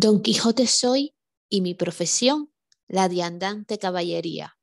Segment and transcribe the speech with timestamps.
[0.00, 1.16] Don Quijote soy
[1.50, 2.52] y mi profesión
[2.86, 4.56] la de andante caballería.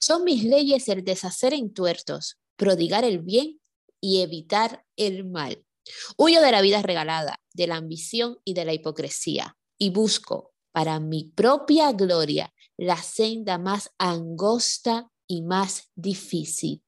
[0.00, 3.60] Son mis leyes el deshacer en tuertos, prodigar el bien
[4.00, 5.66] y evitar el mal.
[6.16, 10.98] Huyo de la vida regalada, de la ambición y de la hipocresía, y busco para
[10.98, 16.82] mi propia gloria la senda más angosta y más difícil.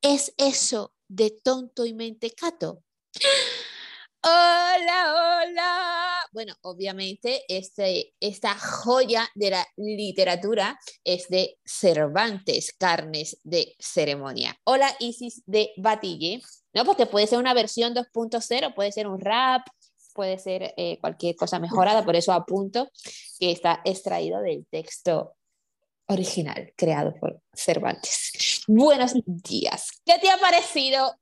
[0.00, 2.82] ¿Es eso de tonto y mentecato?
[4.22, 5.95] Hola, hola.
[6.36, 14.54] Bueno, obviamente este, esta joya de la literatura es de Cervantes, Carnes de Ceremonia.
[14.64, 16.42] Hola, Isis de Batille.
[16.74, 19.66] No, porque puede ser una versión 2.0, puede ser un rap,
[20.12, 22.90] puede ser eh, cualquier cosa mejorada, por eso apunto
[23.40, 25.36] que está extraído del texto
[26.04, 28.62] original creado por Cervantes.
[28.68, 29.88] Buenos días.
[30.04, 31.16] ¿Qué te ha parecido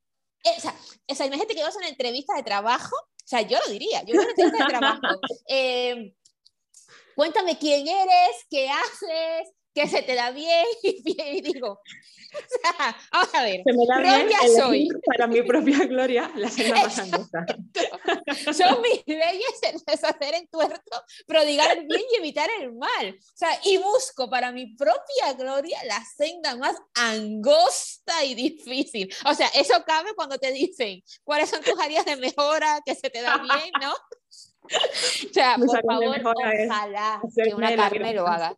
[1.06, 4.02] o sea, imagínate que vas a una entrevista de trabajo, o sea, yo lo diría,
[4.04, 5.00] yo entrevista de trabajo.
[5.48, 6.14] Eh,
[7.14, 13.34] cuéntame quién eres, qué haces, qué se te da bien, y digo, o sea, vamos
[13.34, 14.88] a ver, se me da bien soy.
[15.04, 17.46] Para mi propia gloria, la senda más angosta.
[18.56, 23.16] Son mis leyes el deshacer en tuerto, prodigar el bien y evitar el mal.
[23.18, 29.12] O sea, y busco para mi propia gloria la senda más angosta y difícil.
[29.26, 33.10] O sea, eso cabe cuando te dicen cuáles son tus áreas de mejora, que se
[33.10, 33.94] te da bien, ¿no?
[34.64, 38.56] O sea, por favor, ojalá que una carne lo haga.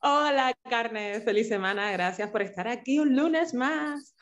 [0.00, 1.90] Hola, Carne, feliz semana.
[1.92, 4.14] Gracias por estar aquí un lunes más.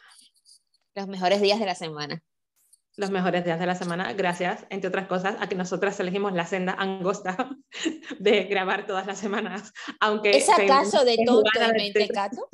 [0.95, 2.23] Los mejores días de la semana.
[2.97, 6.47] Los mejores días de la semana, gracias, entre otras cosas, a que nosotras elegimos la
[6.47, 7.51] senda angosta
[8.19, 9.70] de grabar todas las semanas.
[10.01, 12.48] Aunque ¿Es acaso de tonto el mentecato?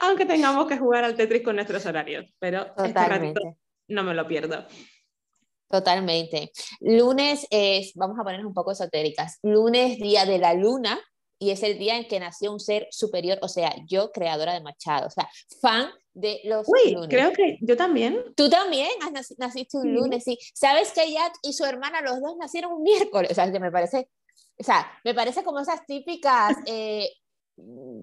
[0.00, 3.40] aunque tengamos que jugar al Tetris con nuestros horarios, pero este ratito
[3.88, 4.66] no me lo pierdo.
[5.72, 6.52] Totalmente.
[6.80, 11.00] Lunes es, vamos a ponernos un poco esotéricas, lunes, día de la luna,
[11.38, 14.60] y es el día en que nació un ser superior, o sea, yo creadora de
[14.60, 15.30] Machado, o sea,
[15.62, 18.22] fan de los Uy, creo que yo también.
[18.36, 20.38] Tú también has naciste un lunes, sí.
[20.52, 23.30] ¿Sabes que Jack y su hermana, los dos nacieron un miércoles?
[23.30, 24.10] O sea, que me parece,
[24.58, 27.08] o sea, me parece como esas típicas eh,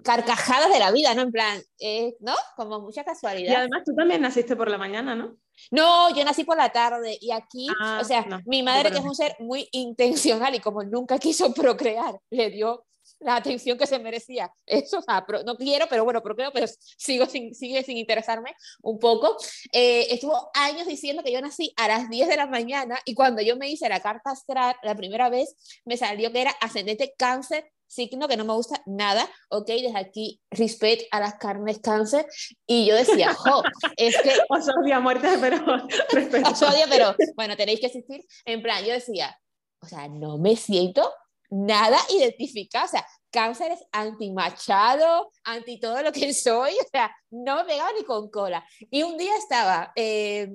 [0.02, 1.22] carcajadas de la vida, ¿no?
[1.22, 2.34] En plan, eh, ¿no?
[2.56, 3.52] Como mucha casualidad.
[3.52, 5.36] Y además tú también naciste por la mañana, ¿no?
[5.70, 9.04] No, yo nací por la tarde y aquí, ah, o sea, mi madre que es
[9.04, 12.84] un ser muy intencional y como nunca quiso procrear, le dio
[13.18, 14.52] la atención que se merecía.
[14.66, 16.66] Eso, o sea, no quiero, pero bueno, procreo, pero
[16.96, 19.36] sigo sin, sigue sin interesarme un poco.
[19.72, 23.42] Eh, estuvo años diciendo que yo nací a las 10 de la mañana y cuando
[23.42, 27.70] yo me hice la carta astral la primera vez, me salió que era ascendente cáncer
[27.90, 32.26] signo que no me gusta nada, ok, desde aquí respect a las carnes cáncer,
[32.66, 33.62] y yo decía, jo,
[33.96, 34.32] es que...
[34.48, 35.56] Os odio a muerte, pero.
[36.50, 39.36] Os odio, pero bueno, tenéis que existir, en plan, yo decía,
[39.82, 41.12] o sea, no me siento
[41.50, 47.56] nada identificada, o sea, cáncer es anti-machado, anti todo lo que soy, o sea, no
[47.56, 48.64] me pegaba ni con cola.
[48.90, 50.48] Y un día estaba eh,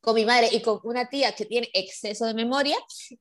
[0.00, 2.76] con mi madre y con una tía que tiene exceso de memoria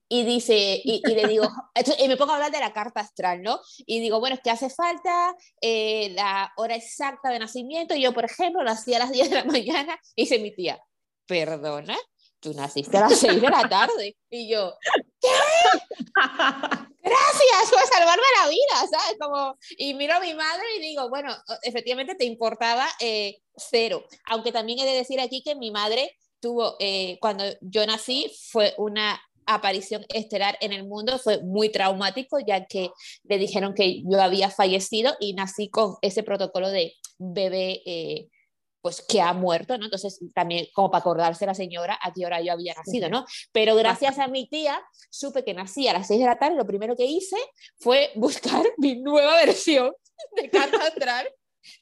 [0.07, 1.47] y dice, y, le digo,
[1.99, 3.59] y me pongo a hablar de la carta astral, ¿no?
[3.85, 7.95] Y digo, bueno, es que hace falta eh, la hora exacta de nacimiento.
[7.95, 10.81] Y yo, por ejemplo, nací a las 10 de la mañana y dice mi tía,
[11.25, 11.97] perdona,
[12.39, 14.15] tú naciste a las 6 de la tarde.
[14.29, 14.73] Y yo,
[15.21, 15.27] ¿qué?
[17.01, 19.17] Gracias por salvarme la vida, ¿sabes?
[19.19, 24.05] Como, y miro a mi madre y digo, bueno, efectivamente te importaba eh, cero.
[24.25, 28.73] Aunque también he de decir aquí que mi madre tuvo, eh, cuando yo nací, fue
[28.77, 32.91] una aparición estelar en el mundo, fue muy traumático, ya que
[33.23, 37.81] le dijeron que yo había fallecido y nací con ese protocolo de bebé.
[37.85, 38.27] Eh,
[38.81, 39.85] pues que ha muerto, ¿no?
[39.85, 43.25] Entonces, también como para acordarse la señora a qué hora yo había nacido, ¿no?
[43.51, 46.65] Pero gracias a mi tía, supe que nací a las 6 de la tarde, lo
[46.65, 47.35] primero que hice
[47.77, 49.91] fue buscar mi nueva versión
[50.35, 51.29] de carta astral,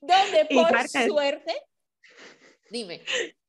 [0.02, 1.54] donde por suerte,
[2.72, 3.04] dime.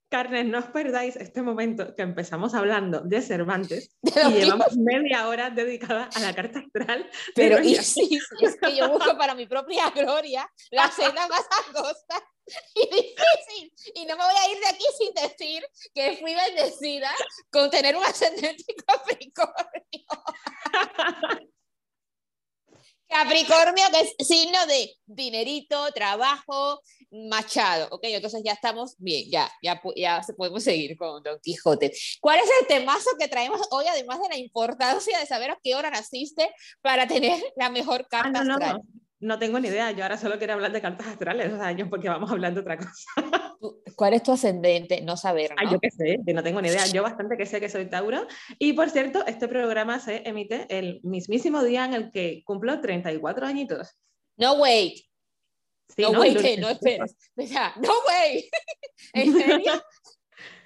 [0.08, 5.50] Carnes, no os perdáis este momento que empezamos hablando de Cervantes y llevamos media hora
[5.50, 7.10] dedicada a la carta astral.
[7.34, 12.22] Pero y sí, es que yo busco para mi propia gloria la cena más angosta
[12.74, 13.72] y difícil.
[13.94, 15.62] Y no me voy a ir de aquí sin decir
[15.94, 17.10] que fui bendecida
[17.50, 20.06] con tener un ascendente Capricornio.
[23.08, 28.00] Capricornio, que es signo de dinerito, trabajo, machado, ¿ok?
[28.04, 31.92] Entonces ya estamos bien, ya, ya, ya podemos seguir con Don Quijote.
[32.20, 35.74] ¿Cuál es el temazo que traemos hoy, además de la importancia de saber a qué
[35.74, 36.50] hora naciste
[36.82, 38.58] para tener la mejor ah, carta astral?
[38.58, 38.97] No, no,
[39.38, 42.08] tengo ni idea, yo ahora solo quiero hablar de cartas astrales, o sea, yo porque
[42.08, 43.10] vamos de otra cosa.
[43.96, 45.00] ¿Cuál es tu ascendente?
[45.00, 45.72] No saber, ¿no?
[45.72, 46.86] yo qué sé, yo no tengo ni idea.
[46.86, 48.26] Yo bastante que sé que soy Tauro.
[48.58, 53.46] Y por cierto, este programa se emite el mismísimo día en el que cumplo 34
[53.46, 53.98] añitos.
[54.36, 55.00] No, wait.
[55.96, 57.16] no, no, wait, no esperes.
[57.36, 58.44] no, wait.
[59.14, 59.72] ¿En serio?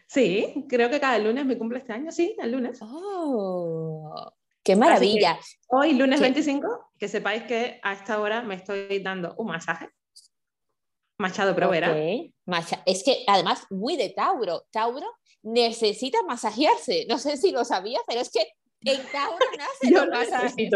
[0.06, 2.78] Sí, creo que cada lunes me cumple este año, sí, el lunes.
[2.82, 4.30] ¡Oh!
[4.64, 5.38] ¡Qué maravilla!
[5.68, 9.88] Hoy, lunes 25, que sepáis que a esta hora me estoy dando un masaje.
[11.18, 11.96] Machado Provera.
[12.86, 14.66] Es que además, muy de Tauro.
[14.70, 15.06] Tauro
[15.42, 17.06] necesita masajearse.
[17.08, 18.40] No sé si lo sabías, pero es que
[18.84, 20.70] en Tauro nace los masajes.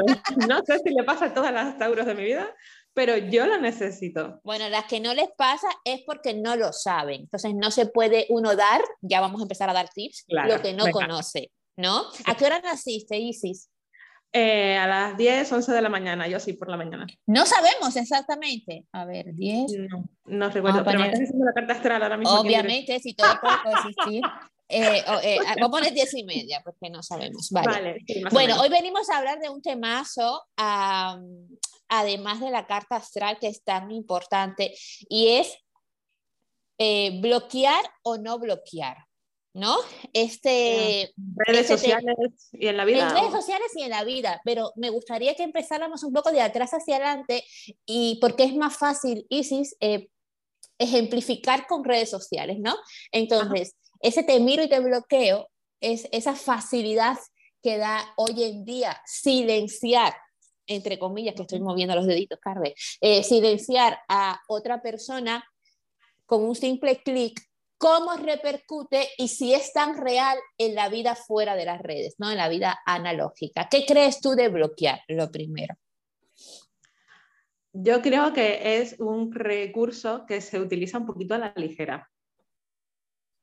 [0.49, 2.53] No sé si le pasa a todas las Tauros de mi vida,
[2.93, 4.41] pero yo lo necesito.
[4.43, 7.23] Bueno, las que no les pasa es porque no lo saben.
[7.23, 10.73] Entonces no se puede uno dar, ya vamos a empezar a dar tips, lo que
[10.73, 12.05] no conoce, ¿no?
[12.25, 13.69] ¿A qué hora naciste, Isis?
[14.39, 17.07] Eh, a las 10, 11 de la mañana, yo sí, por la mañana.
[17.27, 18.85] No sabemos exactamente.
[18.93, 19.73] A ver, 10.
[19.89, 22.39] No, no recuerdo, pero me estás diciendo la carta astral ahora mismo.
[22.39, 24.23] Obviamente, si todo puede coexistir.
[24.69, 27.51] Eh, eh, ah, vamos a poner 10 y media, porque no sabemos.
[27.51, 27.99] Vale.
[28.33, 30.43] bueno, hoy venimos a hablar de un temazo
[31.89, 34.75] además de la carta astral que es tan importante,
[35.09, 35.57] y es
[36.79, 38.99] eh, bloquear o no bloquear.
[39.57, 39.77] ¿No?
[40.13, 43.09] Este, redes este sociales y en la vida.
[43.09, 46.43] En redes sociales y en la vida, pero me gustaría que empezáramos un poco de
[46.43, 47.43] atrás hacia adelante
[47.87, 50.11] y porque es más fácil, Isis, eh,
[50.79, 52.77] ejemplificar con redes sociales, ¿no?
[53.13, 55.49] Entonces, ese te miro y te bloqueo
[55.81, 57.17] es esa facilidad
[57.63, 60.15] que da hoy en día silenciar
[60.67, 65.45] entre comillas, que estoy moviendo los deditos, Carve, eh, silenciar a otra persona
[66.27, 67.41] con un simple clic,
[67.79, 72.31] cómo repercute y si es tan real en la vida fuera de las redes, ¿no?
[72.31, 73.69] en la vida analógica.
[73.69, 75.01] ¿Qué crees tú de bloquear?
[75.09, 75.75] Lo primero.
[77.73, 82.11] Yo creo que es un recurso que se utiliza un poquito a la ligera.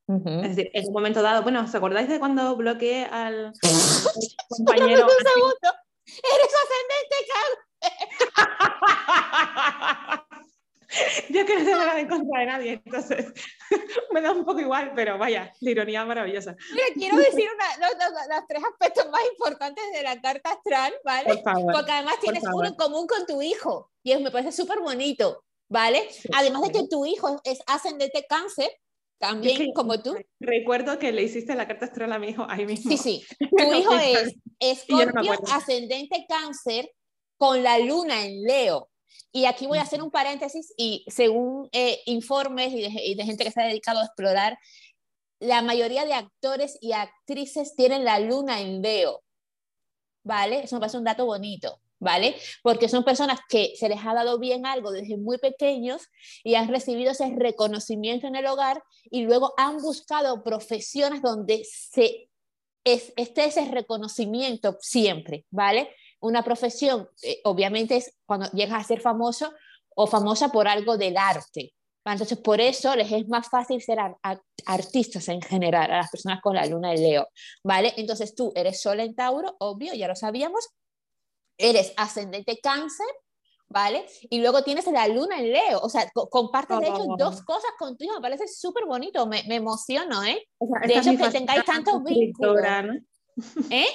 [0.08, 3.54] Es decir, en un momento dado, bueno, ¿os acordáis de cuando bloqueé al
[4.50, 5.08] compañero?
[6.06, 7.16] Eres ascendente
[11.30, 13.34] Yo que no tengo nada en contra de nadie, entonces
[14.12, 16.56] me da un poco igual, pero vaya, la ironía maravillosa.
[16.72, 17.50] Mira, quiero decir
[17.80, 21.42] los, tres aspectos más importantes de la carta astral, ¿vale?
[21.44, 26.08] Porque además tienes uno en común con tu hijo y me parece súper bonito, ¿vale?
[26.36, 28.70] además de que tu hijo es ascendente cáncer,
[29.18, 30.16] también como tú.
[30.40, 32.92] Recuerdo que le hiciste la carta astral a mi hijo ahí mismo.
[32.92, 33.26] Sí, sí.
[33.58, 36.92] Tu hijo es Escorpio, ascendente cáncer,
[37.38, 38.90] con la luna en Leo.
[39.32, 43.52] Y aquí voy a hacer un paréntesis y según eh, informes y de, gente que
[43.52, 44.58] se ha dedicado a explorar,
[45.40, 49.24] la mayoría de actores y actrices tienen la luna en Leo.
[50.24, 50.64] ¿Vale?
[50.64, 51.80] Eso me parece un dato bonito.
[52.04, 52.36] ¿vale?
[52.62, 56.02] Porque son personas que se les ha dado bien algo desde muy pequeños
[56.44, 62.30] y han recibido ese reconocimiento en el hogar y luego han buscado profesiones donde se
[62.84, 65.90] es, esté ese reconocimiento siempre, ¿vale?
[66.24, 69.54] Una profesión, eh, obviamente, es cuando llegas a ser famoso
[69.94, 71.74] o famosa por algo del arte.
[72.06, 73.98] Entonces, por eso les es más fácil ser
[74.66, 77.28] artistas en general, a las personas con la luna de Leo,
[77.64, 77.94] ¿vale?
[77.98, 80.70] Entonces, tú eres Sol en Tauro, obvio, ya lo sabíamos,
[81.58, 83.08] eres ascendente cáncer,
[83.68, 84.06] ¿vale?
[84.30, 87.46] Y luego tienes la luna en Leo, o sea, compartes de hecho dos oh.
[87.46, 90.46] cosas contigo, me parece súper bonito, me, me, emociono, ¿eh?
[90.86, 92.62] de hecho, que tengáis tantos vínculos.
[93.70, 93.88] ¿Eh?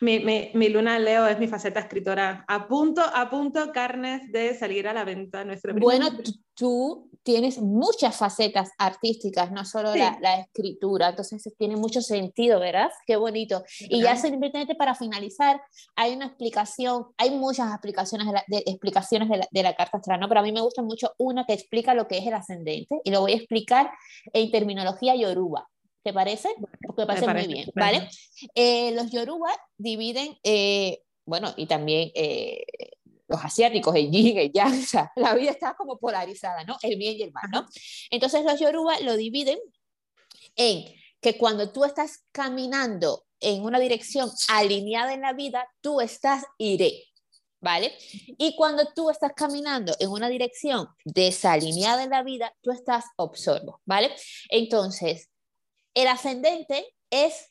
[0.00, 2.44] Mi, mi, mi, luna Leo es mi faceta escritora.
[2.48, 5.44] A punto, a punto, carnes de salir a la venta.
[5.44, 6.08] Nuestro bueno,
[6.54, 12.90] tú tienes muchas facetas artísticas, no solo la, la, escritura, entonces tiene mucho sentido, ¿verdad?
[13.06, 13.64] Qué bonito.
[13.80, 15.60] Y ya simplemente para finalizar,
[15.96, 19.96] hay una explicación, hay muchas explicaciones de, la, de explicaciones de la, de la, carta
[19.98, 20.28] astral, ¿no?
[20.28, 23.10] Pero a mí me gusta mucho una que explica lo que es el ascendente y
[23.10, 23.90] lo voy a explicar
[24.32, 25.66] en terminología yoruba.
[26.04, 26.50] ¿Te parece?
[26.60, 28.10] Porque me parece, muy bien, ¿vale?
[28.54, 32.62] Eh, los yoruba dividen, eh, bueno, y también eh,
[33.26, 36.76] los asiáticos, el yin, el yang, o sea, la vida está como polarizada, ¿no?
[36.82, 37.66] El bien y el mal, ¿no?
[38.10, 39.58] Entonces los yoruba lo dividen
[40.56, 40.84] en
[41.22, 47.02] que cuando tú estás caminando en una dirección alineada en la vida, tú estás iré,
[47.62, 47.96] ¿vale?
[48.36, 53.80] Y cuando tú estás caminando en una dirección desalineada en la vida, tú estás absorbo,
[53.86, 54.14] ¿vale?
[54.50, 55.30] Entonces,
[55.94, 57.50] el ascendente es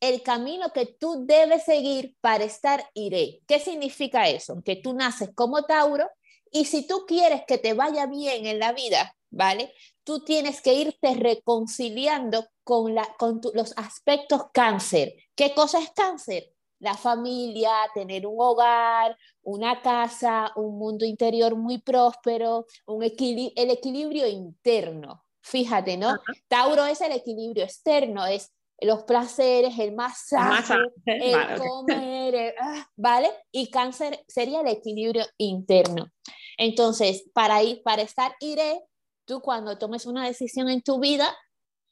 [0.00, 3.40] el camino que tú debes seguir para estar iré.
[3.46, 4.62] ¿Qué significa eso?
[4.64, 6.08] Que tú naces como Tauro
[6.50, 9.72] y si tú quieres que te vaya bien en la vida, ¿vale?
[10.04, 15.14] Tú tienes que irte reconciliando con, los aspectos cáncer.
[15.34, 16.52] ¿Qué cosa es cáncer?
[16.80, 25.23] La familia, tener un hogar, una casa, un mundo interior muy próspero, el equilibrio interno,
[25.44, 26.16] Fíjate, ¿no?
[26.48, 30.74] Tauro es el equilibrio externo, es los placeres, el masaje,
[31.04, 33.28] el comer, ah, ¿vale?
[33.52, 36.10] Y cáncer sería el equilibrio interno.
[36.56, 38.80] Entonces, para, ir, para estar iré,
[39.26, 41.36] tú cuando tomes una decisión en tu vida,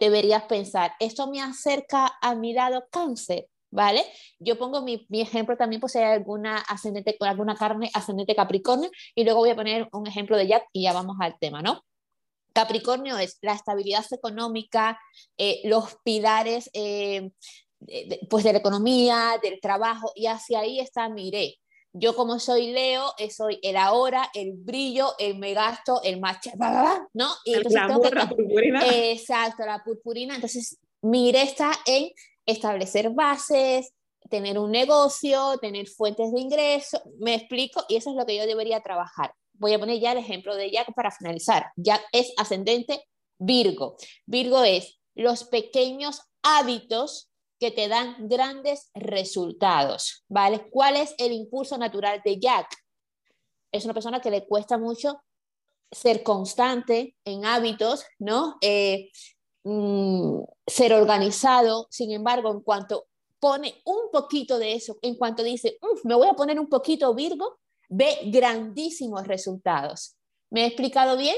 [0.00, 3.48] deberías pensar, ¿esto me acerca a mi lado cáncer?
[3.70, 4.04] ¿Vale?
[4.38, 8.90] Yo pongo mi, mi ejemplo también, pues si hay alguna ascendente, alguna carne ascendente Capricornio,
[9.14, 11.82] y luego voy a poner un ejemplo de Jack y ya vamos al tema, ¿no?
[12.52, 14.98] Capricornio es la estabilidad económica,
[15.38, 17.30] eh, los pilares eh,
[17.80, 21.58] de, pues de la economía, del trabajo, y hacia ahí está Miré.
[21.94, 26.50] Yo como soy Leo, eh, soy el ahora, el brillo, el me gasto, el macho,
[27.12, 27.30] ¿no?
[27.44, 28.82] Y el glamour, la purpurina.
[28.86, 30.34] Exacto, la purpurina.
[30.34, 32.10] Entonces, Miré está en
[32.46, 33.92] establecer bases,
[34.30, 38.46] tener un negocio, tener fuentes de ingreso, me explico, y eso es lo que yo
[38.46, 41.70] debería trabajar voy a poner ya el ejemplo de Jack para finalizar.
[41.76, 43.04] Jack es ascendente
[43.38, 43.96] Virgo.
[44.26, 50.68] Virgo es los pequeños hábitos que te dan grandes resultados, ¿vale?
[50.68, 52.66] ¿Cuál es el impulso natural de Jack?
[53.70, 55.22] Es una persona que le cuesta mucho
[55.92, 58.56] ser constante en hábitos, ¿no?
[58.62, 59.10] Eh,
[59.62, 63.06] mm, ser organizado, sin embargo, en cuanto
[63.38, 67.60] pone un poquito de eso, en cuanto dice, me voy a poner un poquito Virgo,
[67.92, 70.16] ve grandísimos resultados.
[70.50, 71.36] ¿Me he explicado bien?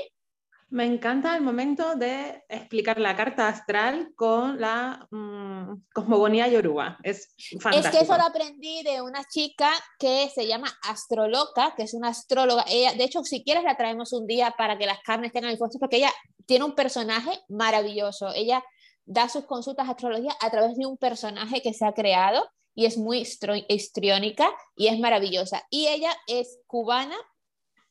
[0.70, 6.98] Me encanta el momento de explicar la carta astral con la mm, cosmogonía yoruba.
[7.02, 7.88] Es fantástico.
[7.88, 12.08] Es que eso lo aprendí de una chica que se llama Astroloca, que es una
[12.08, 12.64] astróloga.
[12.68, 15.80] Ella, de hecho, si quieres la traemos un día para que las carnes tengan información,
[15.80, 16.12] porque ella
[16.46, 18.32] tiene un personaje maravilloso.
[18.34, 18.64] Ella
[19.04, 22.86] da sus consultas de astrología a través de un personaje que se ha creado y
[22.86, 23.26] es muy
[23.68, 25.64] histriónica y es maravillosa.
[25.70, 27.16] Y ella es cubana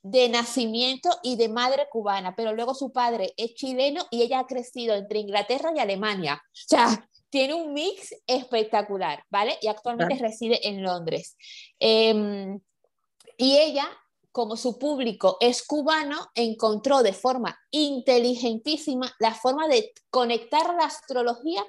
[0.04, 4.48] de nacimiento y de madre cubana, pero luego su padre es chileno y ella ha
[4.48, 6.44] crecido entre Inglaterra y Alemania.
[6.44, 9.58] O sea, tiene un mix espectacular, ¿vale?
[9.62, 11.38] Y actualmente reside en Londres.
[11.80, 12.60] Em,
[13.38, 13.88] y ella,
[14.32, 21.64] como su público es cubano, encontró de forma inteligentísima la forma de conectar la astrología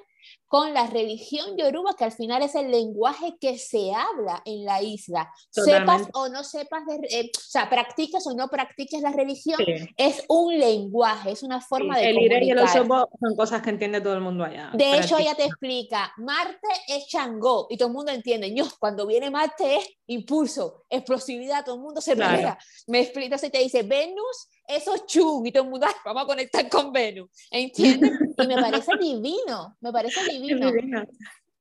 [0.47, 4.81] con la religión yoruba, que al final es el lenguaje que se habla en la
[4.81, 5.31] isla.
[5.49, 9.59] Sepas o no sepas, de, eh, o sea, practiques o no practiques la religión,
[9.97, 12.43] es un lenguaje, es una forma de el comunicar.
[12.43, 14.71] y el osopo son cosas que entiende todo el mundo allá.
[14.73, 19.07] De hecho, ella te explica, Marte es Changó, y todo el mundo entiende, yo, cuando
[19.07, 22.57] viene Marte es impulso, explosividad, todo el mundo se claro.
[22.87, 26.25] Me explica, entonces te dice, Venus eso es chung y todo el mundo, vamos a
[26.25, 28.11] conectar con Venus, ¿entiendes?
[28.37, 30.71] Y me parece divino, me parece divino.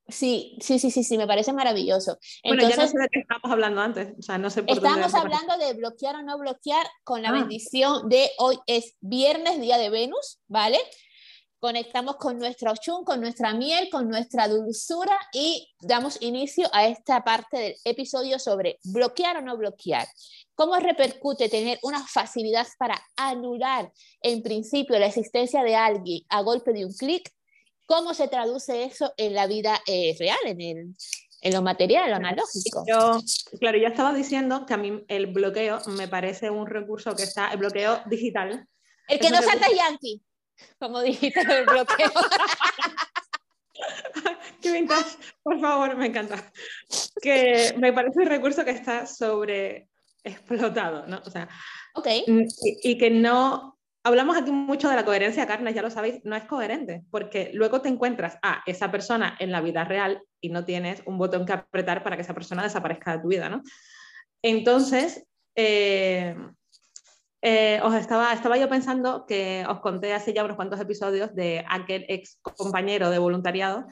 [0.06, 2.18] Sí, sí, sí, sí, sí, me parece maravilloso.
[2.42, 4.76] Entonces, bueno, ya no sé de qué estamos hablando antes, o sea, no sé por
[4.76, 7.32] Estamos hablando de bloquear o no bloquear con la ah.
[7.32, 10.78] bendición de hoy es viernes, día de Venus, ¿vale?
[11.64, 17.25] Conectamos con nuestra ochun, con nuestra miel, con nuestra dulzura y damos inicio a esta
[17.25, 20.06] parte del episodio sobre bloquear o no bloquear.
[20.54, 23.90] ¿Cómo repercute tener una facilidad para anular
[24.21, 27.33] en principio la existencia de alguien a golpe de un clic?
[27.87, 30.94] ¿Cómo se traduce eso en la vida eh, real, en, el,
[31.40, 32.85] en lo material, lo analógico?
[32.87, 33.18] Yo,
[33.59, 37.52] claro, ya estaba diciendo que a mí el bloqueo me parece un recurso que está,
[37.52, 38.68] el bloqueo digital.
[39.09, 40.23] El que no salta yankee
[40.78, 42.11] como dijiste el bloqueo.
[44.61, 46.52] Qué vintage, por favor, me encanta.
[47.21, 49.88] Que me parece un recurso que está sobre
[50.23, 51.21] explotado, ¿no?
[51.25, 51.49] O sea,
[51.94, 52.25] okay.
[52.83, 56.44] y, que no, hablamos aquí mucho de la coherencia, Carnes, ya lo sabéis, no es
[56.44, 61.02] coherente, porque luego te encuentras a esa persona en la vida real y no tienes
[61.04, 63.62] un botón que apretar para que esa persona desaparezca de tu vida, ¿no?
[64.42, 66.35] Entonces, eh,
[67.47, 71.63] eh, os estaba, estaba yo pensando que os conté hace ya unos cuantos episodios de
[71.69, 73.87] aquel ex compañero de voluntariado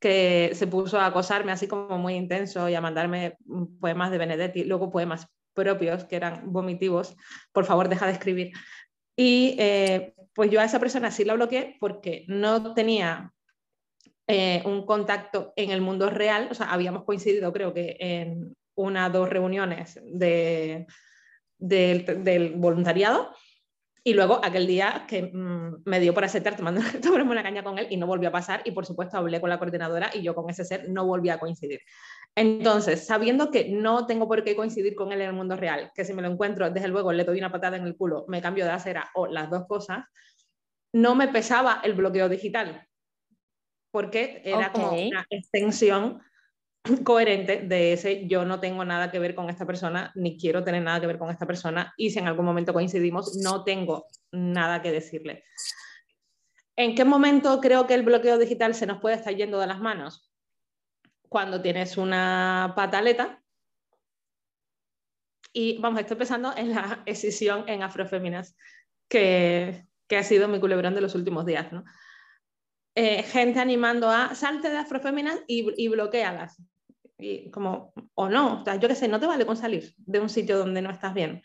[0.00, 3.36] que se puso a acosarme así como muy intenso y a mandarme
[3.78, 7.14] poemas de Benedetti, luego poemas propios que eran vomitivos,
[7.52, 8.52] por favor deja de escribir.
[9.14, 13.34] Y eh, pues yo a esa persona sí la bloqueé porque no tenía
[14.26, 19.08] eh, un contacto en el mundo real, o sea, habíamos coincidido creo que en una
[19.08, 20.86] o dos reuniones de,
[21.58, 23.34] del, voluntariado.
[24.04, 27.78] Y luego aquel día que mm, me dio por aceptar tomando, tomando una caña con
[27.78, 28.62] él y no volvió a pasar.
[28.64, 31.38] Y por supuesto hablé con la coordinadora y yo con ese ser no volví a
[31.38, 31.80] coincidir.
[32.34, 36.04] Entonces, sabiendo que no tengo por qué coincidir con él en el mundo real, que
[36.04, 38.64] si me lo encuentro, desde luego le doy una patada en el culo, me cambio
[38.64, 40.04] de acera o las dos cosas,
[40.92, 42.86] no me pesaba el bloqueo digital,
[43.90, 46.20] porque era como una extensión
[47.04, 50.82] coherente de ese yo no tengo nada que ver con esta persona, ni quiero tener
[50.82, 54.82] nada que ver con esta persona, y si en algún momento coincidimos, no tengo nada
[54.82, 55.44] que decirle.
[56.76, 59.80] ¿En qué momento creo que el bloqueo digital se nos puede estar yendo de las
[59.80, 60.30] manos?
[61.28, 63.42] Cuando tienes una pataleta.
[65.52, 68.56] Y vamos, estoy pensando en la escisión en Afroféminas,
[69.08, 71.72] que, que ha sido mi culebrón de los últimos días.
[71.72, 71.84] ¿no?
[72.94, 76.62] Eh, gente animando a salte de Afroféminas y, y bloquealas.
[77.18, 80.56] Y como, o no, yo qué sé, no te vale con salir de un sitio
[80.56, 81.42] donde no estás bien.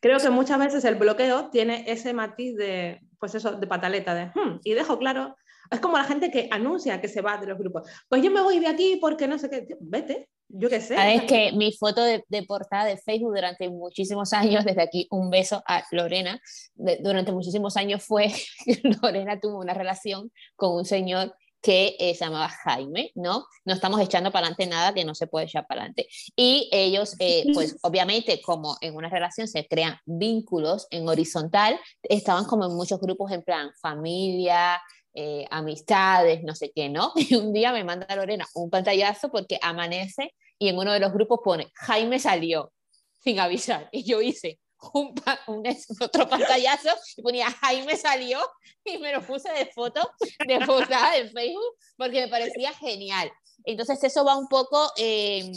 [0.00, 4.26] Creo que muchas veces el bloqueo tiene ese matiz de, pues eso, de pataleta, de,
[4.26, 5.36] hmm", y dejo claro,
[5.70, 7.88] es como la gente que anuncia que se va de los grupos.
[8.08, 10.96] Pues yo me voy de aquí porque no sé qué, vete, yo qué sé.
[11.14, 15.62] Es que mi foto de, portada de Facebook durante muchísimos años, desde aquí un beso
[15.66, 16.40] a Lorena,
[16.74, 18.32] durante muchísimos años fue,
[19.02, 23.46] Lorena tuvo una relación con un señor que eh, se llamaba Jaime, ¿no?
[23.64, 26.08] No estamos echando para adelante nada que no se puede echar para adelante.
[26.36, 32.44] Y ellos, eh, pues obviamente, como en una relación se crean vínculos en horizontal, estaban
[32.44, 34.80] como en muchos grupos en plan familia,
[35.12, 37.12] eh, amistades, no sé qué, ¿no?
[37.16, 41.12] Y un día me manda Lorena un pantallazo porque amanece y en uno de los
[41.12, 42.72] grupos pone, Jaime salió
[43.18, 43.88] sin avisar.
[43.92, 44.60] Y yo hice,
[44.94, 45.14] un,
[46.00, 48.40] otro pantallazo y ponía Jaime salió
[48.84, 50.10] y me lo puse de foto,
[50.46, 53.30] de portada en Facebook porque me parecía genial.
[53.64, 55.50] Entonces eso va un poco eh,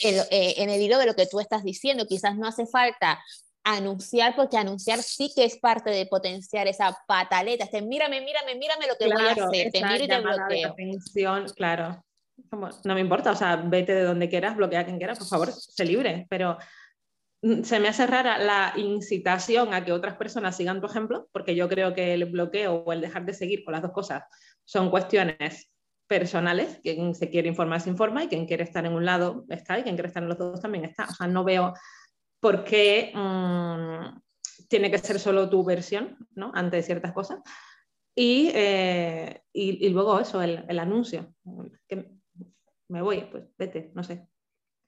[0.00, 2.06] en el hilo de lo que tú estás diciendo.
[2.06, 3.20] Quizás no hace falta
[3.64, 7.64] anunciar, porque anunciar sí que es parte de potenciar esa pataleta.
[7.64, 9.70] Este, mírame, mírame, mírame lo que voy a hacer.
[9.70, 10.70] Te miro y te bloqueo.
[10.70, 12.04] Atención, claro.
[12.84, 15.52] no me importa, o sea, vete de donde quieras, bloquea a quien quieras, por favor,
[15.52, 16.58] sé libre, pero
[17.42, 21.68] se me hace rara la incitación a que otras personas sigan tu ejemplo, porque yo
[21.68, 24.22] creo que el bloqueo o el dejar de seguir con las dos cosas
[24.64, 25.72] son cuestiones
[26.06, 26.78] personales.
[26.82, 29.82] Quien se quiere informar se informa y quien quiere estar en un lado está y
[29.82, 31.04] quien quiere estar en los dos también está.
[31.04, 31.74] O sea, no veo
[32.38, 34.20] por qué mm,
[34.68, 36.52] tiene que ser solo tu versión ¿no?
[36.54, 37.40] ante ciertas cosas.
[38.14, 41.34] Y, eh, y, luego eso, el, el anuncio.
[41.88, 42.08] Que
[42.88, 44.28] me voy, pues vete, no sé.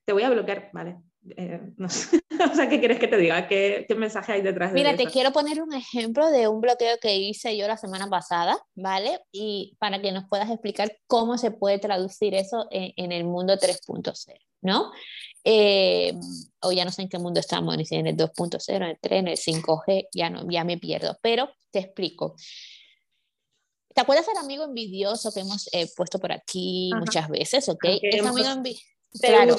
[0.05, 1.00] Te voy a bloquear, vale,
[1.37, 2.20] eh, no sé.
[2.52, 3.46] o sea, ¿qué quieres que te diga?
[3.48, 6.96] ¿Qué, ¿Qué, mensaje hay detrás de Mira, te quiero poner un ejemplo de un bloqueo
[7.00, 9.20] que hice yo la semana pasada, ¿vale?
[9.32, 13.54] Y para que nos puedas explicar cómo se puede traducir eso en, en el mundo
[13.54, 14.12] 3.0,
[14.62, 14.92] ¿no?
[15.46, 16.14] Eh,
[16.62, 18.98] o ya no sé en qué mundo estamos, ni si en el 2.0, en el
[19.00, 22.34] 3, en el 5G, ya, no, ya me pierdo, pero te explico.
[23.94, 27.00] ¿Te acuerdas del amigo envidioso que hemos eh, puesto por aquí Ajá.
[27.00, 27.68] muchas veces?
[27.68, 27.84] ¿ok?
[27.84, 29.57] Ese amigo envidioso Claro.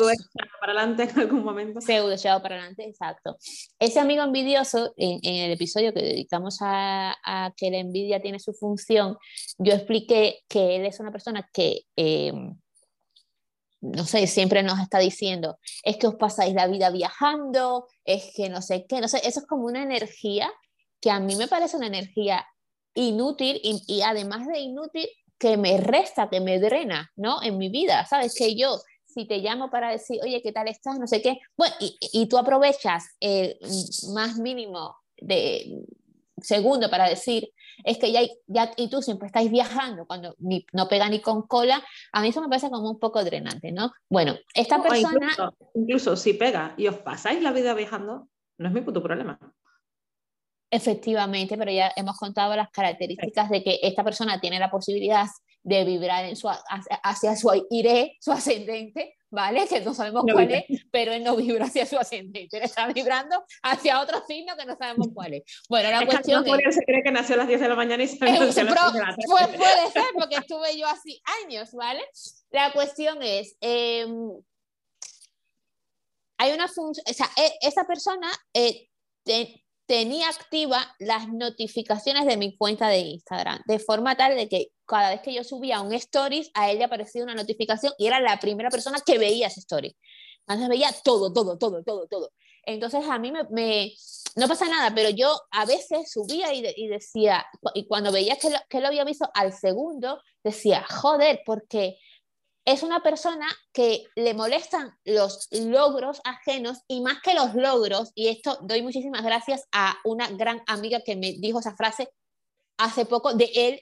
[0.59, 1.79] para adelante en algún momento.
[1.79, 3.37] Pseudo echado para adelante, exacto.
[3.79, 8.39] Ese amigo envidioso, en, en el episodio que dedicamos a, a, que la envidia tiene
[8.39, 9.17] su función,
[9.57, 12.33] yo expliqué que él es una persona que, eh,
[13.81, 18.49] no sé, siempre nos está diciendo, es que os pasáis la vida viajando, es que
[18.49, 20.51] no sé qué, no sé, eso es como una energía
[20.99, 22.45] que a mí me parece una energía
[22.93, 27.43] inútil y, y además de inútil, que me resta, que me drena, ¿no?
[27.43, 28.33] En mi vida, ¿sabes?
[28.35, 28.79] Que yo
[29.15, 30.99] si te llamo para decir, oye, ¿qué tal estás?
[30.99, 31.39] No sé qué.
[31.57, 33.57] Bueno, y, y tú aprovechas el
[34.13, 35.85] más mínimo de
[36.41, 37.49] segundo para decir,
[37.85, 41.43] es que ya, ya y tú siempre estáis viajando cuando ni, no pega ni con
[41.43, 43.93] cola, a mí eso me parece como un poco drenante, ¿no?
[44.09, 45.29] Bueno, esta persona...
[45.31, 49.39] Incluso, incluso si pega y os pasáis la vida viajando, no es mi puto problema.
[50.69, 55.25] Efectivamente, pero ya hemos contado las características de que esta persona tiene la posibilidad
[55.65, 59.67] de vibrar en su, hacia su iré, su ascendente, ¿vale?
[59.67, 62.85] Que no sabemos no cuál es, pero él no vibra hacia su ascendente, él está
[62.93, 65.43] vibrando hacia otro signo que no sabemos cuál es.
[65.67, 66.75] Bueno, la es cuestión que es...
[66.75, 68.39] se cree que nació a las 10 de la mañana y se es, a las
[68.41, 68.99] 10 de la tarde.
[69.27, 72.01] Pues puede ser, porque estuve yo así años, ¿vale?
[72.51, 74.05] La cuestión es, eh,
[76.37, 77.27] hay una función, o sea,
[77.59, 78.87] esa persona eh,
[79.23, 84.67] te, tenía activa las notificaciones de mi cuenta de Instagram, de forma tal de que
[84.85, 88.19] cada vez que yo subía un stories, a él le aparecía una notificación y era
[88.19, 89.95] la primera persona que veía ese story.
[90.47, 92.31] Entonces veía todo, todo, todo, todo, todo.
[92.63, 93.93] Entonces a mí me,
[94.35, 98.57] no pasa nada, pero yo a veces subía y decía, y cuando veía que lo,
[98.69, 101.97] que lo había visto al segundo, decía, joder, porque
[102.65, 108.27] es una persona que le molestan los logros ajenos y más que los logros, y
[108.27, 112.09] esto doy muchísimas gracias a una gran amiga que me dijo esa frase
[112.77, 113.81] hace poco de él,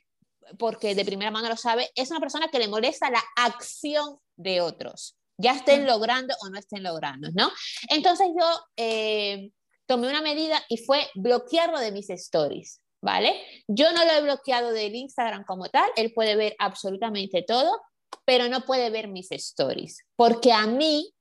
[0.60, 4.60] porque de primera mano lo sabe, es una persona que le molesta la acción de
[4.60, 7.52] otros, ya estén logrando o no estén logrando, ¿no?
[7.90, 9.50] Entonces yo eh,
[9.86, 12.80] tomé una medida y fue bloquearlo de mis stories.
[13.06, 13.36] ¿Vale?
[13.68, 17.82] Yo no lo he bloqueado del Instagram como tal, él puede ver absolutamente todo,
[18.26, 21.14] pero no puede ver mis stories, porque a mí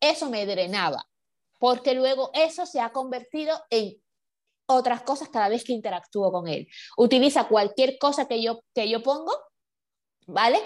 [0.00, 1.06] eso me drenaba,
[1.58, 4.00] porque luego eso se ha convertido en
[4.66, 6.68] otras cosas cada vez que interactúo con él.
[6.96, 9.32] Utiliza cualquier cosa que yo, que yo pongo,
[10.26, 10.58] ¿vale?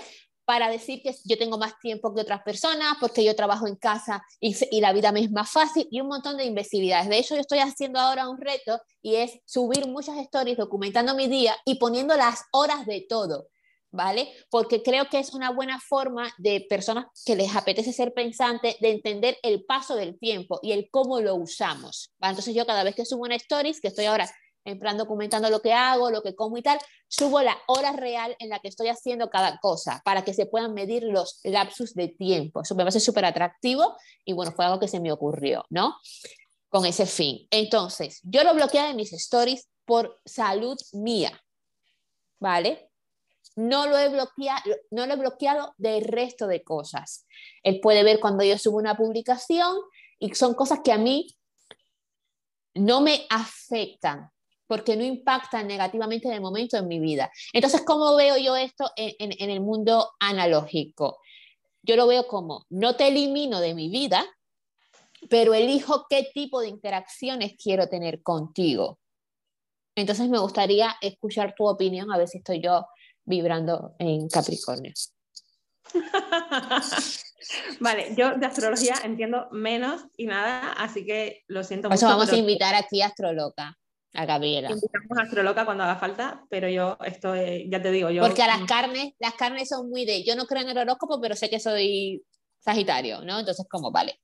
[0.45, 4.23] Para decir que yo tengo más tiempo que otras personas, porque yo trabajo en casa
[4.41, 7.09] y, la vida me es más fácil y un montón de imbecilidades.
[7.09, 11.27] De hecho, yo estoy haciendo ahora un reto y es subir muchas stories documentando mi
[11.27, 13.49] día y poniendo las horas de todo.
[13.95, 14.33] ¿Vale?
[14.51, 18.91] Porque creo que es una buena forma de personas que les apetece ser pensantes de
[18.91, 22.13] entender el paso del tiempo y el cómo lo usamos.
[22.21, 24.29] Entonces yo cada vez que subo una stories, que estoy ahora
[24.65, 28.35] en plan documentando lo que hago, lo que como y tal, subo la hora real
[28.39, 32.09] en la que estoy haciendo cada cosa para que se puedan medir los lapsus de
[32.09, 32.63] tiempo.
[32.63, 35.95] Eso me parece súper atractivo y bueno, fue algo que se me ocurrió, ¿no?
[36.69, 37.47] Con ese fin.
[37.51, 41.41] Entonces, yo lo bloqueé de mis stories por salud mía,
[42.41, 42.91] ¿vale?
[43.57, 47.27] No lo he bloqueado, no lo he bloqueado del resto de cosas.
[47.63, 49.77] Él puede ver cuando yo subo una publicación
[50.19, 51.27] y son cosas que a mí
[52.75, 54.31] no me afectan
[54.67, 57.31] porque no impactan negativamente de momento en mi vida.
[57.53, 61.19] Entonces, ¿cómo veo yo esto en, en el mundo analógico?
[61.83, 64.25] Yo lo veo como, no te elimino de mi vida,
[65.29, 68.99] pero elijo qué tipo de interacciones quiero tener contigo.
[69.95, 72.87] Entonces me gustaría escuchar tu opinión, a ver si estoy yo
[73.25, 74.93] vibrando en Capricornio.
[77.81, 82.07] vale, yo de astrología entiendo menos y nada, así que lo siento mucho.
[82.07, 83.77] vamos a invitar aquí a Astroloca,
[84.15, 84.71] a Gabriela.
[84.71, 88.23] Invitamos a Astroloca cuando haga falta, pero yo estoy, ya te digo, yo...
[88.23, 91.21] Porque a las carnes, las carnes son muy de, yo no creo en el horóscopo,
[91.21, 92.25] pero sé que soy
[92.59, 93.41] Sagitario, ¿no?
[93.41, 94.21] Entonces, como, vale.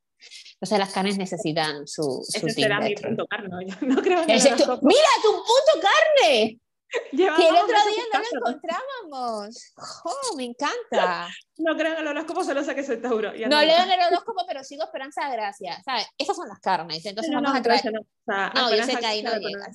[0.55, 3.67] Entonces las carnes necesitan su, su Ese será mi punto carne.
[3.81, 6.59] no creo en ¡Mira, tu punto carne!
[7.11, 9.73] que el otro día no lo encontrábamos.
[10.05, 11.29] ¡Oh, me encanta!
[11.59, 13.33] No creo en el horóscopo, solo sé que soy Tauro.
[13.33, 15.81] no, leo en el horóscopo, pero sigo Esperanza de Gracia.
[15.85, 16.07] ¿sabes?
[16.17, 17.05] Esas son las carnes.
[17.05, 17.93] Entonces vamos a traer.
[18.27, 19.69] No, no yo sé que ahí no llega.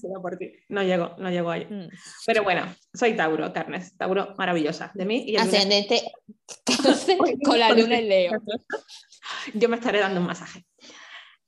[0.69, 1.65] No llego, no llego ahí.
[1.65, 1.89] Mm.
[2.25, 3.95] Pero bueno, soy Tauro, carnes.
[3.97, 4.91] Tauro maravillosa.
[4.93, 6.01] De mí y Ascendente
[7.45, 8.31] con la luna en Leo.
[9.53, 10.65] Yo me estaré dando un masaje.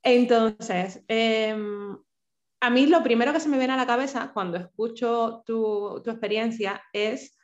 [0.02, 1.56] Entonces, eh,
[2.60, 6.82] a mí lo primero que se me viene a la cabeza cuando escucho tu, experiencia
[6.92, 7.38] es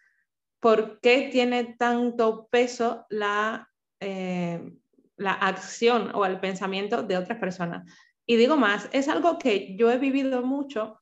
[0.60, 4.72] por qué tiene tanto peso la, eh,
[5.16, 7.84] la acción o el pensamiento de otras personas.
[8.26, 11.00] Y digo más, es algo que yo he vivido mucho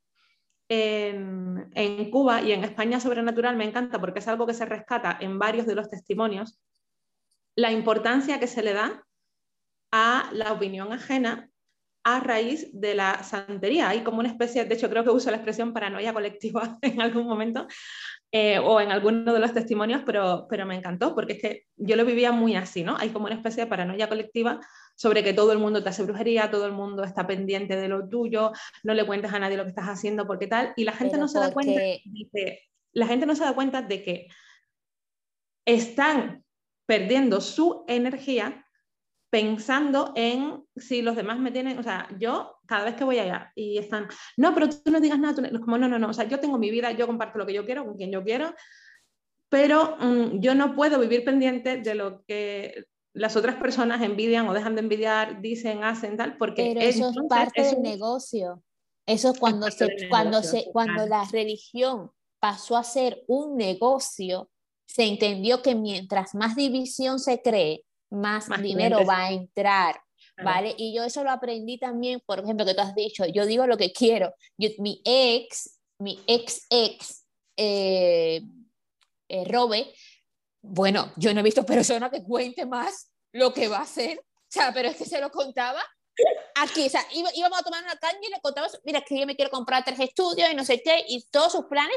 [0.68, 5.16] en, en, Cuba y en España Sobrenatural me encanta porque es algo que se rescata
[5.20, 6.60] en varios de los testimonios,
[7.54, 9.06] la importancia que se le da
[9.92, 11.51] a la opinión ajena
[12.04, 13.88] a raíz de la santería.
[13.88, 17.26] Hay como una especie, de hecho creo que uso la expresión paranoia colectiva en algún
[17.26, 17.66] momento
[18.32, 21.96] eh, o en alguno de los testimonios, pero, pero me encantó porque es que yo
[21.96, 22.96] lo vivía muy así, ¿no?
[22.96, 24.60] Hay como una especie de paranoia colectiva
[24.96, 28.08] sobre que todo el mundo te hace brujería, todo el mundo está pendiente de lo
[28.08, 31.18] tuyo, no le cuentas a nadie lo que estás haciendo porque tal, y la gente
[31.18, 31.80] no se da cuenta,
[32.92, 34.28] la gente no se da cuenta de que
[35.64, 36.44] están
[36.86, 38.66] perdiendo su energía
[39.32, 43.50] pensando en si los demás me tienen, o sea, yo cada vez que voy allá
[43.54, 46.28] y están, no, pero tú no digas nada, tú como no, no, no, o sea,
[46.28, 48.54] yo tengo mi vida, yo comparto lo que yo quiero con quien yo quiero,
[49.48, 54.52] pero mm, yo no puedo vivir pendiente de lo que las otras personas envidian o
[54.52, 58.62] dejan de envidiar, dicen, hacen tal, porque eso es parte del negocio.
[59.06, 64.50] Eso es cuando, se, cuando, se, cuando la religión pasó a ser un negocio,
[64.86, 70.00] se entendió que mientras más división se cree, más, dinero va a entrar.
[70.42, 70.74] ¿Vale?
[70.76, 73.76] Y yo eso lo aprendí también, por ejemplo, que tú has dicho, yo digo lo
[73.76, 74.34] que quiero.
[74.78, 78.42] mi ex, mi ex ex, eh,
[79.28, 79.94] eh, Robe,
[80.62, 84.46] bueno, yo no he visto persona que cuente más lo que va a hacer, o
[84.48, 85.82] sea, pero es que se lo contaba
[86.54, 89.36] aquí, o sea, íbamos a tomar una caña y le contaba, mira, que yo me
[89.36, 91.96] quiero comprar tres estudios y no sé qué, y todos sus planes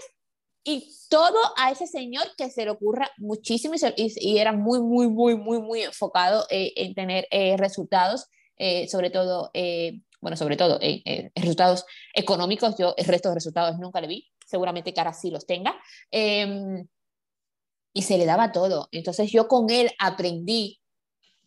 [0.68, 5.38] y todo a ese señor que se le ocurra muchísimo y, era muy, muy, muy,
[5.38, 8.26] muy, muy enfocado eh, en tener eh, resultados,
[8.58, 9.52] eh, sobre todo,
[10.22, 10.80] bueno, sobre todo
[11.36, 12.76] resultados económicos.
[12.80, 15.76] Yo el resto de resultados nunca le vi, seguramente que ahora sí los tenga.
[16.10, 16.88] Em,
[17.94, 18.90] y se le daba todo.
[18.92, 20.82] Entonces yo con él aprendí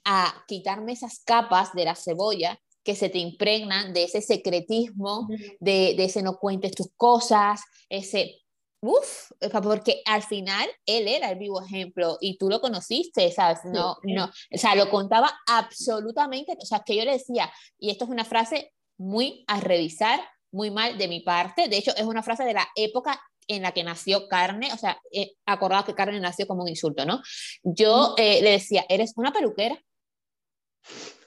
[0.04, 5.26] a quitarme esas capas de la cebolla que se te impregnan de ese secretismo,
[5.58, 8.42] de, de ese no cuentes tus cosas, ese
[8.80, 13.58] Uf, porque al final él era el vivo ejemplo y tú lo conociste, ¿sabes?
[13.64, 18.04] No, no, o sea, lo contaba absolutamente, o sea, que yo le decía, y esto
[18.04, 20.20] es una frase muy a revisar,
[20.52, 23.72] muy mal de mi parte, de hecho es una frase de la época en la
[23.72, 27.20] que nació Carne, o sea, eh, acordado que Carne nació como un insulto, ¿no?
[27.64, 29.76] Yo eh, le decía, eres una peluquera.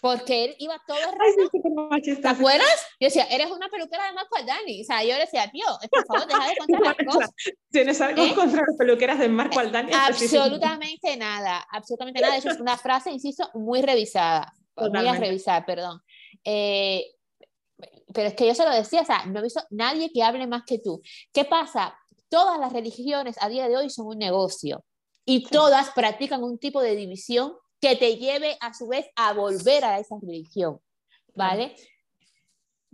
[0.02, 2.22] Porque él iba todo el.
[2.22, 2.88] ¿Te acuerdas?
[3.00, 4.82] Yo decía, eres una peluquera de Marco Aldani.
[4.82, 7.32] O sea, yo le decía, tío, por favor, deja de contar las cosas.
[7.70, 8.34] ¿Tienes algo ¿Eh?
[8.34, 9.92] contra las peluqueras de Marco Aldani?
[9.94, 12.36] Absolutamente nada, absolutamente nada.
[12.36, 14.52] Eso es una frase, insisto, muy revisada.
[14.76, 16.02] Muy a revisar, perdón.
[16.44, 17.06] Eh,
[18.12, 20.48] pero es que yo se lo decía, o sea, no he visto nadie que hable
[20.48, 21.02] más que tú.
[21.32, 21.96] ¿Qué pasa?
[22.28, 24.84] Todas las religiones a día de hoy son un negocio
[25.26, 29.84] y todas practican un tipo de división que te lleve a su vez a volver
[29.84, 30.80] a esa religión,
[31.36, 31.76] ¿vale?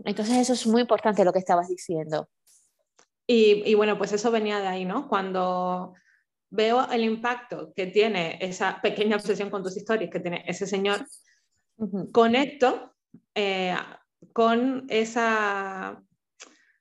[0.06, 2.30] Entonces eso es muy importante lo que estabas diciendo.
[3.30, 5.10] Y, bueno, pues eso venía de ahí, ¿no?
[5.10, 5.94] Cuando
[6.50, 11.06] veo el impacto que tiene esa pequeña obsesión con tus historias que tiene ese señor,
[12.14, 12.96] conecto
[13.36, 13.76] eh,
[14.32, 16.02] con, esa,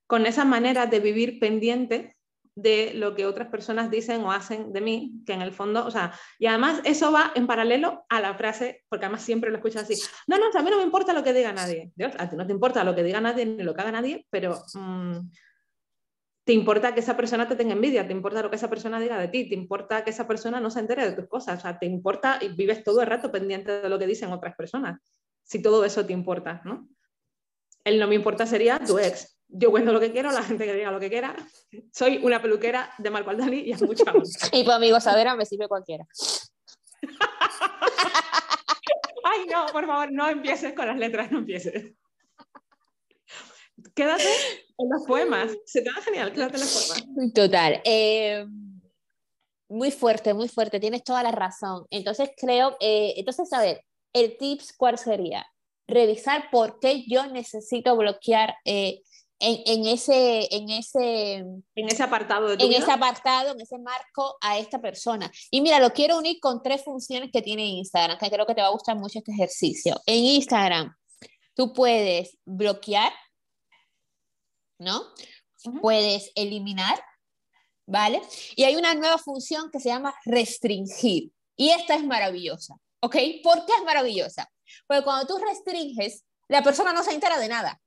[0.06, 2.15] con esa manera de vivir pendiente
[2.56, 5.90] de lo que otras personas dicen o hacen de mí, que en el fondo, o
[5.90, 9.78] sea, y además eso va en paralelo a la frase, porque además siempre lo escucho
[9.78, 9.94] así,
[10.26, 12.52] no, no, a mí no me importa lo que diga nadie, a ti no te
[12.54, 15.18] importa lo que diga nadie ni lo que haga nadie, pero mm,
[16.46, 19.18] te importa que esa persona te tenga envidia, te importa lo que esa persona diga
[19.18, 21.78] de ti, te importa que esa persona no se entere de tus cosas, o sea,
[21.78, 24.98] te importa y vives todo el rato pendiente de lo que dicen otras personas,
[25.42, 26.88] si todo eso te importa, ¿no?
[27.84, 30.74] El no me importa sería tu ex, yo cuento lo que quiero, la gente que
[30.74, 31.36] diga lo que quiera.
[31.92, 34.04] Soy una peluquera de Marco Aldani y es mucho
[34.52, 36.06] Y pues amigo, saber me sirve cualquiera.
[39.24, 41.92] Ay, no, por favor, no empieces con las letras, no empieces.
[43.94, 44.24] Quédate
[44.78, 45.52] en los poemas.
[45.64, 47.32] Se te da genial, quédate en los poemas.
[47.34, 47.80] Total.
[47.84, 48.46] Eh,
[49.68, 51.86] muy fuerte, muy fuerte, tienes toda la razón.
[51.90, 53.82] Entonces creo, eh, entonces a ver,
[54.12, 55.46] el tips, ¿cuál sería?
[55.88, 59.02] Revisar por qué yo necesito bloquear eh,
[59.38, 64.58] en, ese, en, ese, en ese apartado de en ese apartado, en ese marco a
[64.58, 65.30] esta persona.
[65.50, 68.62] Y mira, lo quiero unir con tres funciones que tiene Instagram, que creo que te
[68.62, 70.00] va a gustar mucho este ejercicio.
[70.06, 70.94] En Instagram,
[71.54, 73.12] tú puedes bloquear,
[74.78, 75.02] ¿no?
[75.82, 77.02] Puedes eliminar,
[77.86, 78.22] ¿vale?
[78.54, 81.32] Y hay una nueva función que se llama restringir.
[81.56, 83.16] Y esta es maravillosa, ¿ok?
[83.42, 84.50] ¿Por qué es maravillosa?
[84.86, 87.80] Porque cuando tú restringes, la persona no se entera de nada.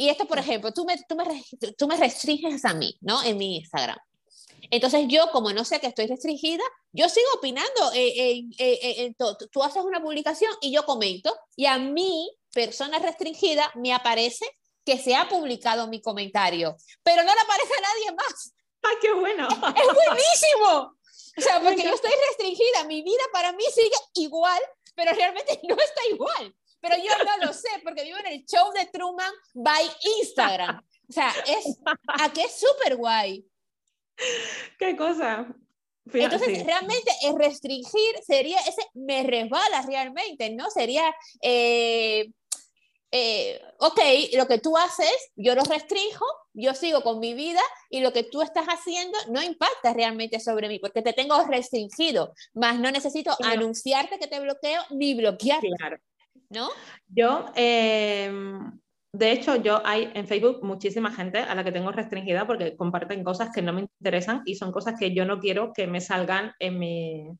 [0.00, 1.24] Y esto, por ejemplo, tú me, tú me,
[1.76, 3.20] tú me restringes a mí, ¿no?
[3.24, 3.98] En mi Instagram.
[4.70, 7.90] Entonces yo, como no sé que estoy restringida, yo sigo opinando.
[7.92, 11.36] en en tú haces una publicación y yo comento.
[11.56, 14.46] Y a mí, persona restringida, me aparece
[14.84, 16.76] que se ha publicado mi comentario.
[17.02, 18.54] Pero no le aparece a nadie más.
[18.82, 19.48] ¡Ay, qué bueno!
[19.48, 20.96] Es buenísimo.
[21.36, 22.84] O sea, porque yo estoy restringida.
[22.84, 24.62] Mi vida para mí sigue igual,
[24.94, 28.72] pero realmente no está igual pero yo no lo sé porque vivo en el show
[28.72, 29.84] de Truman by
[30.20, 30.84] Instagram.
[31.08, 31.78] O sea, es,
[32.20, 33.46] aquí es súper guay.
[34.78, 35.46] ¿Qué cosa?
[36.12, 40.70] Entonces, realmente es restringir sería ese me resbala realmente, ¿no?
[40.70, 42.30] Sería, eh,
[43.10, 44.00] eh, ok,
[44.34, 47.60] lo que tú haces, yo lo restringo, yo sigo con mi vida
[47.90, 52.34] y lo que tú estás haciendo no impacta realmente sobre mí porque te tengo restringido,
[52.54, 55.68] más no necesito anunciarte que te bloqueo ni bloquearte.
[55.78, 55.98] Claro.
[56.50, 56.68] ¿No?
[57.08, 58.78] Yo, em,
[59.12, 63.24] de hecho, yo hay en Facebook muchísima gente a la que tengo restringida porque comparten
[63.24, 66.52] cosas que no me interesan y son cosas que yo no quiero que me salgan
[66.58, 67.30] en mi,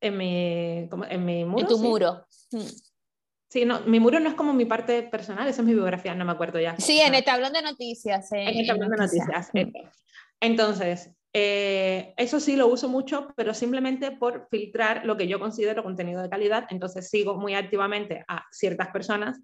[0.00, 1.62] en mi, en mi muro.
[1.62, 2.26] En tu muro.
[3.50, 6.24] Sí, no, mi muro no es como mi parte personal, esa es mi biografía, no
[6.24, 6.76] me acuerdo ya.
[6.76, 8.30] Sí, en el tablón de noticias.
[8.32, 9.50] en el tablón de noticias.
[10.40, 15.84] Entonces, eh, eso sí lo uso mucho, pero simplemente por filtrar lo que yo considero
[15.84, 16.66] contenido de calidad.
[16.70, 19.40] Entonces sigo muy activamente a ciertas personas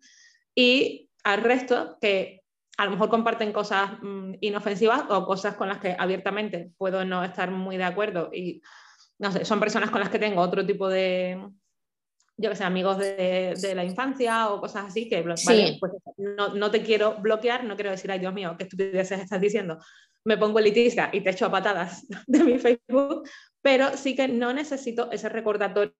[0.56, 2.42] y al resto que
[2.78, 7.22] a lo mejor comparten cosas mm, inofensivas o cosas con las que abiertamente puedo no
[7.22, 8.30] estar muy de acuerdo.
[8.32, 8.60] Y
[9.20, 11.40] no sé, son personas con las que tengo otro tipo de,
[12.36, 15.46] yo que sé, amigos de, de, la infancia o cosas así, que pues
[16.16, 19.78] no, no, te quiero bloquear, no quiero decir, ay Dios mío, qué estupideces estás diciendo,
[20.24, 23.28] me pongo elitista y te echo a patadas de mi Facebook,
[23.62, 25.94] pero sí que no necesito ese recordatorio.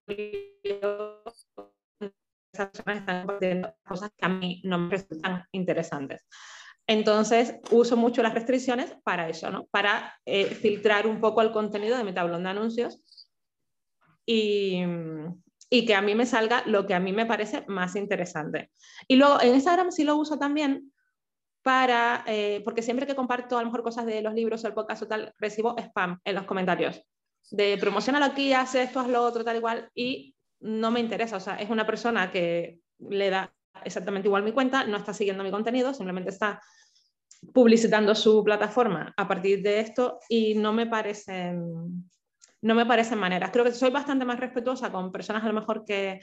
[2.53, 6.25] Esas personas están compartiendo cosas que a mí no me resultan interesantes.
[6.87, 9.65] Entonces, uso mucho las restricciones para eso, ¿no?
[9.65, 13.01] Para eh, filtrar un poco el contenido de mi tablón de anuncios
[14.25, 14.83] y,
[15.69, 18.71] y, que a mí me salga lo que a mí me parece más interesante.
[19.07, 20.93] Y luego en Instagram sí lo uso también
[21.65, 24.75] para, eh, porque siempre que comparto a lo mejor cosas de los libros o el
[24.75, 27.01] podcast o tal, recibo spam en los comentarios
[27.49, 31.39] de promocionalo aquí, hace esto, haz lo otro, tal igual, y no me interesa, o
[31.39, 33.51] sea, es una persona que le da
[33.83, 36.61] exactamente igual mi cuenta, no está siguiendo mi contenido, simplemente está
[37.51, 42.09] publicitando su plataforma a partir de esto y no me parecen
[42.61, 43.49] no me parecen maneras.
[43.51, 46.19] Creo que soy bastante más respetuosa con personas a lo mejor que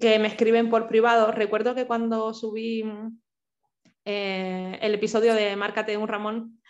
[0.00, 1.32] que me escriben por privado.
[1.32, 2.84] Recuerdo que cuando subí
[4.04, 6.60] eh, el episodio de Márcate un Ramón,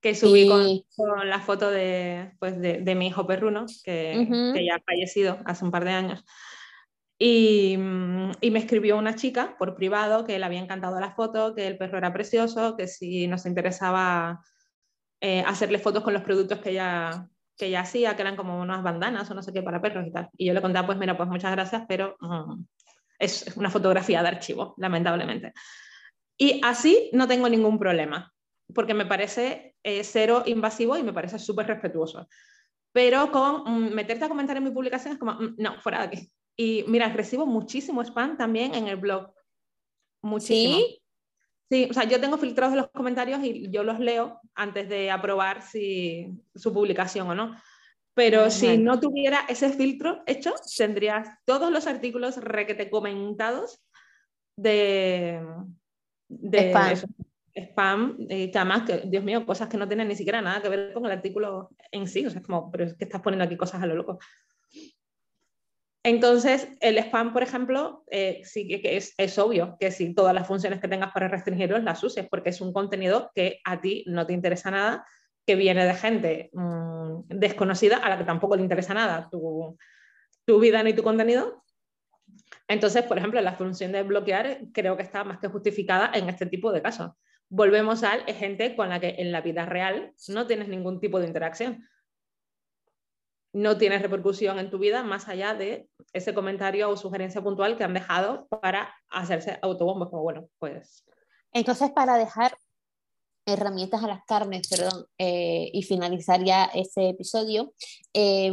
[0.00, 0.48] que subí
[0.96, 5.64] con, la foto de, pues de, mi hijo perruno, que, que, ya ha fallecido hace
[5.64, 6.24] un par de años.
[7.18, 11.66] Y, y, me escribió una chica por privado que le había encantado la foto, que
[11.66, 14.42] el perro era precioso, que si nos interesaba
[15.20, 18.82] eh, hacerle fotos con los productos que ella, que ella hacía, que eran como unas
[18.82, 20.28] bandanas o no sé qué para perros y tal.
[20.36, 22.62] Y yo le contaba, pues mira, pues muchas gracias, pero mm,
[23.18, 25.54] es una fotografía de archivo, lamentablemente.
[26.38, 28.32] Y así no tengo ningún problema,
[28.74, 32.28] porque me parece eh, cero invasivo y me parece súper respetuoso.
[32.92, 36.04] Pero con mm, meterte a comentar en mi publicación es como, mm, no, fuera de
[36.04, 36.32] aquí.
[36.56, 39.32] Y mira, recibo muchísimo spam también en el blog.
[40.22, 40.78] Muchísimo.
[40.78, 41.02] ¿Sí?
[41.70, 45.62] Sí, o sea, yo tengo filtrados los comentarios y yo los leo antes de aprobar
[45.62, 47.60] si su publicación o no.
[48.14, 53.84] Pero si no tuviera ese filtro hecho, tendrías todos los artículos requete comentados
[54.56, 55.42] de,
[56.28, 56.94] de spam.
[57.54, 60.92] spam que además, que, Dios mío, cosas que no tienen ni siquiera nada que ver
[60.92, 62.26] con el artículo en sí.
[62.26, 64.18] O sea, es como, pero es que estás poniendo aquí cosas a lo loco.
[66.06, 70.46] Entonces, el spam, por ejemplo, eh, sí que es, es, obvio que si todas las
[70.46, 74.24] funciones que tengas para restringirlos las uses, porque es un contenido que a ti no
[74.24, 75.04] te interesa nada,
[75.44, 79.76] que viene de gente mmm, desconocida a la que tampoco le interesa nada tu,
[80.44, 81.64] tu, vida ni tu contenido.
[82.68, 86.46] Entonces, por ejemplo, la función de bloquear creo que está más que justificada en este
[86.46, 87.12] tipo de casos.
[87.48, 91.28] Volvemos al gente con la que en la vida real no tienes ningún tipo de
[91.28, 91.86] interacción
[93.56, 97.84] no tienes repercusión en tu vida más allá de ese comentario o sugerencia puntual que
[97.84, 101.06] han dejado para hacerse autobombos, como bueno, pues...
[101.52, 102.58] Entonces, para dejar
[103.46, 107.72] herramientas a las carnes, perdón, eh, y finalizar ya ese episodio,
[108.12, 108.52] eh,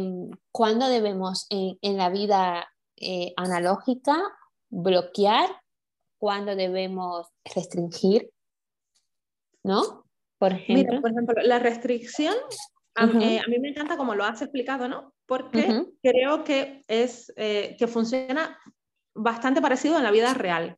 [0.50, 2.66] ¿cuándo debemos en, la vida
[3.04, 4.22] eh, analógica
[4.70, 5.48] bloquear?
[6.18, 8.30] ¿Cuándo debemos restringir?
[9.62, 10.04] ¿No?
[10.38, 11.00] Por ejemplo.
[11.00, 12.34] por ejemplo, la restricción
[12.96, 15.14] eh, a, mí me encanta como lo has explicado, ¿no?
[15.26, 18.58] Porque creo que, es, eh, que funciona
[19.14, 20.76] bastante parecido en la vida real.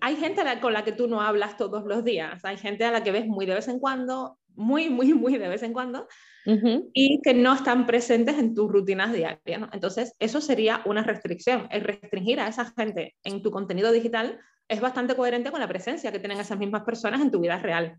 [0.00, 3.02] Hay gente con la que tú no hablas todos los días, hay gente a la
[3.02, 6.06] que ves muy de vez en cuando, muy, muy, muy de vez en cuando,
[6.44, 9.40] y que no están presentes en tus rutinas diarias.
[9.72, 11.68] Entonces, eso sería una restricción.
[11.70, 16.10] El restringir a esa gente en tu contenido digital es bastante coherente con la presencia
[16.10, 17.98] que tienen esas mismas personas en tu vida real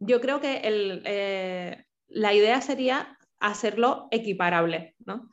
[0.00, 5.30] yo creo que eh, la idea sería hacerlo equiparable, ¿no?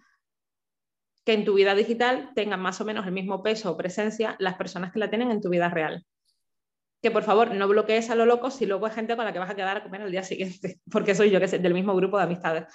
[1.26, 4.56] que en tu vida digital tengan más o menos el mismo peso o presencia las
[4.56, 6.06] personas que la tienen en tu vida real.
[7.12, 9.50] Por favor no bloquees a lo loco si luego hay gente con la que vas
[9.50, 12.17] a quedar a comer el día siguiente, porque soy yo que sé, del mismo grupo
[12.17, 12.65] de amistades.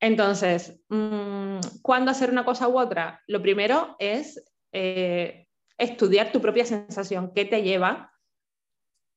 [0.00, 3.22] Entonces, mm, ¿cuándo hacer una cosa u otra?
[3.26, 4.42] Lo primero es
[4.72, 5.46] eh,
[5.76, 8.12] estudiar tu propia sensación, qué te lleva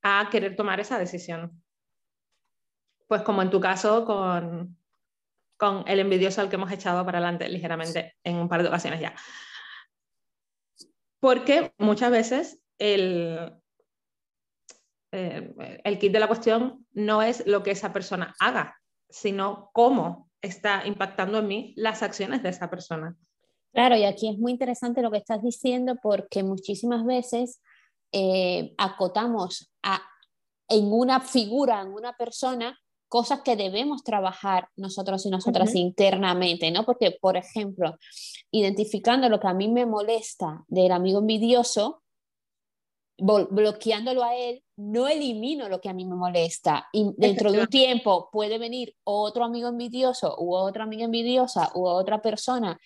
[0.02, 1.64] a querer tomar esa decisión
[3.14, 4.76] pues como en tu caso con,
[5.56, 9.00] con el envidioso al que hemos echado para adelante ligeramente en un par de ocasiones
[9.00, 9.14] ya.
[11.20, 13.54] Porque muchas veces el,
[15.14, 18.76] eh, el kit de la cuestión no es lo que esa persona haga,
[19.10, 23.16] sino cómo está impactando en mí las acciones de esa persona.
[23.72, 27.62] Claro, y aquí es muy interesante lo que estás diciendo porque muchísimas veces
[28.12, 30.02] eh, acotamos a,
[30.68, 36.86] en una figura, en una persona, cosas que debemos trabajar nosotros y nosotras internamente, ¿no?
[36.86, 37.98] Porque, por ejemplo,
[38.52, 42.03] identificando lo que a mí me molesta del amigo envidioso,
[43.18, 46.88] bloqueándolo a él, no elimino lo que a mí me molesta.
[46.92, 51.86] Y dentro de un tiempo puede venir otro amigo envidioso u otra amiga envidiosa u
[51.86, 52.80] otra persona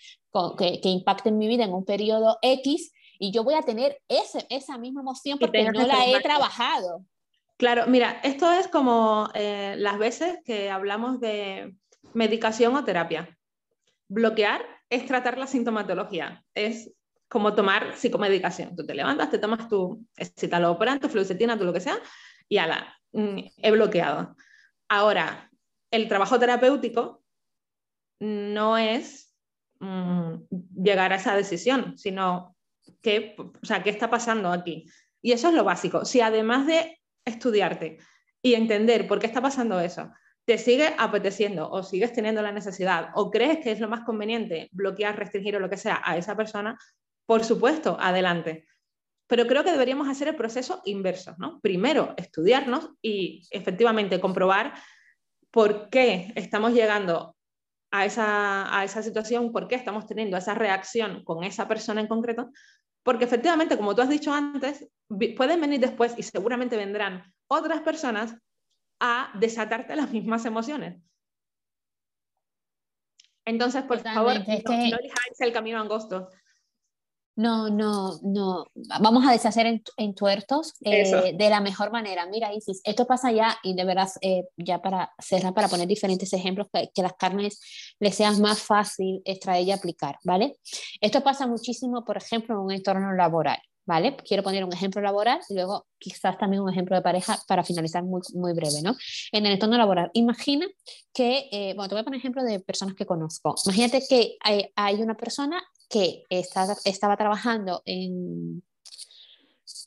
[0.57, 3.99] que, que impacte en mi vida en un periodo X y yo voy a tener
[4.07, 7.03] ese, esa misma emoción porque no la he trabajado.
[7.57, 11.75] Claro, mira, esto es como eh, las veces que hablamos de
[12.13, 13.35] medicación o terapia.
[14.09, 16.93] Bloquear es tratar la sintomatología, es
[17.27, 18.75] como tomar psicomedicación.
[18.75, 20.05] Tú te levantas, te tomas tu
[20.37, 21.97] citalopram, tu fluoxetina, tu lo que sea,
[22.47, 24.35] y ala, mm, he bloqueado.
[24.87, 25.49] Ahora,
[25.91, 27.23] el trabajo terapéutico
[28.19, 29.35] no es
[29.79, 30.35] mm,
[30.81, 32.55] llegar a esa decisión, sino
[33.01, 34.89] que, o sea, qué está pasando aquí.
[35.21, 36.05] Y eso es lo básico.
[36.05, 37.97] Si además de estudiarte
[38.41, 40.11] y entender por qué está pasando eso,
[40.45, 44.69] te sigue apeteciendo o sigues teniendo la necesidad o crees que es lo más conveniente
[44.71, 46.77] bloquear, restringir o lo que sea a esa persona,
[47.27, 48.65] por supuesto, adelante.
[49.27, 51.59] Pero creo que deberíamos hacer el proceso inverso, ¿no?
[51.59, 54.73] Primero, estudiarnos y efectivamente comprobar
[55.51, 57.35] por qué estamos llegando
[57.91, 62.07] a esa, a esa situación, por qué estamos teniendo esa reacción con esa persona en
[62.07, 62.49] concreto,
[63.03, 64.87] porque efectivamente, como tú has dicho antes,
[65.35, 68.35] pueden venir después y seguramente vendrán otras personas
[68.99, 71.01] a desatarte las mismas emociones.
[73.45, 76.29] Entonces, por favor, no, elijáis el camino angosto.
[77.37, 78.65] No, no, no.
[78.99, 82.25] Vamos a deshacer en, tuertos eh, de la mejor manera.
[82.25, 86.33] Mira, Isis, esto pasa ya, y de verdad, eh, ya para cerrar, para poner diferentes
[86.33, 87.61] ejemplos, que, que, las carnes
[87.99, 90.57] les sean más fácil extraer y aplicar, ¿vale?
[90.99, 93.59] Esto pasa muchísimo, por ejemplo, en un entorno laboral.
[93.87, 94.17] ¿vale?
[94.17, 98.03] Quiero poner un ejemplo laboral y luego quizás también un ejemplo de pareja para finalizar
[98.03, 98.97] muy, muy breve, ¿no?
[99.31, 100.67] En el entorno laboral, imagina
[101.13, 103.55] que, eh, bueno, te voy a poner ejemplo de personas que conozco.
[103.65, 108.63] Imagínate que hay, hay una persona que está, estaba trabajando en,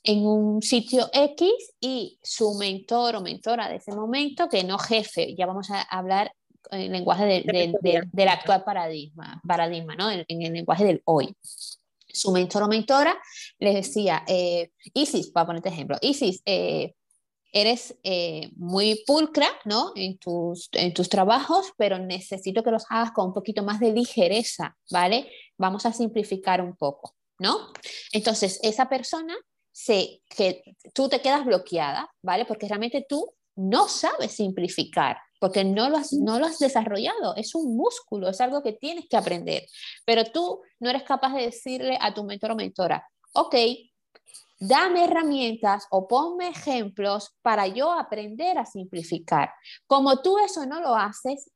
[0.03, 5.35] en un sitio X y su mentor o mentora de ese momento, que no jefe,
[5.35, 6.33] ya vamos a hablar
[6.69, 10.09] en el lenguaje del actual paradigma, paradigma ¿no?
[10.11, 11.35] en, en el lenguaje del hoy
[12.13, 13.17] su mentor o mentora
[13.59, 16.93] les decía, eh, Isis, para ponerte ejemplo, Isis, eh,
[17.53, 19.91] eres eh, muy pulcra ¿no?
[19.95, 23.91] en, tus, en tus trabajos, pero necesito que los hagas con un poquito más de
[23.91, 25.29] ligereza, ¿vale?
[25.61, 27.71] Vamos a simplificar un poco, ¿no?
[28.11, 29.35] Entonces, esa persona,
[29.71, 32.45] se, que tú te quedas bloqueada, ¿vale?
[32.45, 37.53] Porque realmente tú no sabes simplificar, porque no lo, has, no lo has desarrollado, es
[37.53, 39.67] un músculo, es algo que tienes que aprender,
[40.03, 43.55] pero tú no eres capaz de decirle a tu mentor o mentora, ok,
[44.59, 49.53] dame herramientas o ponme ejemplos para yo aprender a simplificar.
[49.85, 51.51] Como tú eso no lo haces,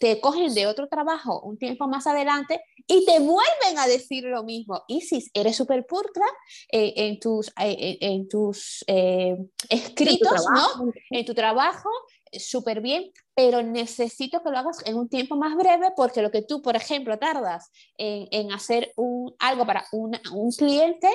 [0.00, 4.44] te cogen de otro trabajo un tiempo más adelante y te vuelven a decir lo
[4.44, 4.82] mismo.
[4.86, 6.26] Isis, eres súper pulcra
[6.70, 9.36] eh, en tus, eh, en tus eh,
[9.68, 10.90] escritos, ¿no?
[11.10, 11.88] En tu trabajo,
[12.32, 16.42] súper bien, pero necesito que lo hagas en un tiempo más breve porque lo que
[16.42, 21.08] tú, por ejemplo, tardas en, en hacer un, algo para un, un cliente,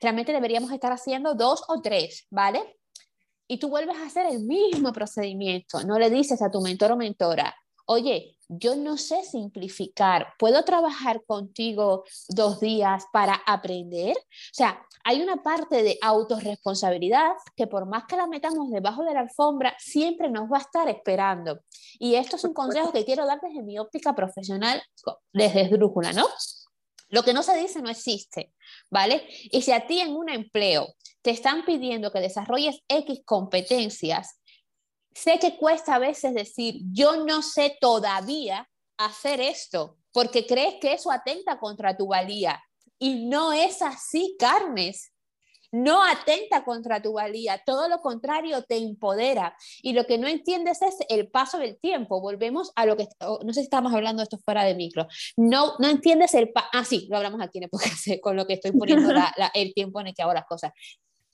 [0.00, 2.76] realmente deberíamos estar haciendo dos o tres, ¿vale?
[3.46, 5.82] Y tú vuelves a hacer el mismo procedimiento.
[5.84, 7.54] No le dices a tu mentor o mentora,
[7.86, 14.16] oye, yo no sé simplificar, ¿puedo trabajar contigo dos días para aprender?
[14.16, 19.14] O sea, hay una parte de autorresponsabilidad que por más que la metamos debajo de
[19.14, 21.60] la alfombra, siempre nos va a estar esperando.
[21.98, 24.82] Y esto es un consejo que quiero dar desde mi óptica profesional,
[25.32, 26.26] desde esdrújula, ¿no?
[27.08, 28.52] Lo que no se dice no existe,
[28.90, 29.26] ¿vale?
[29.52, 34.40] Y si a ti en un empleo te están pidiendo que desarrolles X competencias,
[35.14, 40.92] sé que cuesta a veces decir, yo no sé todavía hacer esto, porque crees que
[40.92, 42.62] eso atenta contra tu valía.
[42.98, 45.10] Y no es así, Carnes.
[45.72, 49.56] No atenta contra tu valía, todo lo contrario, te empodera.
[49.82, 52.20] Y lo que no entiendes es el paso del tiempo.
[52.20, 55.08] Volvemos a lo que, no sé si estamos hablando de esto fuera de micro.
[55.36, 57.70] No, no entiendes el ah, sí, lo hablamos aquí en el
[58.20, 59.12] con lo que estoy poniendo
[59.52, 60.70] el tiempo en el que hago las cosas.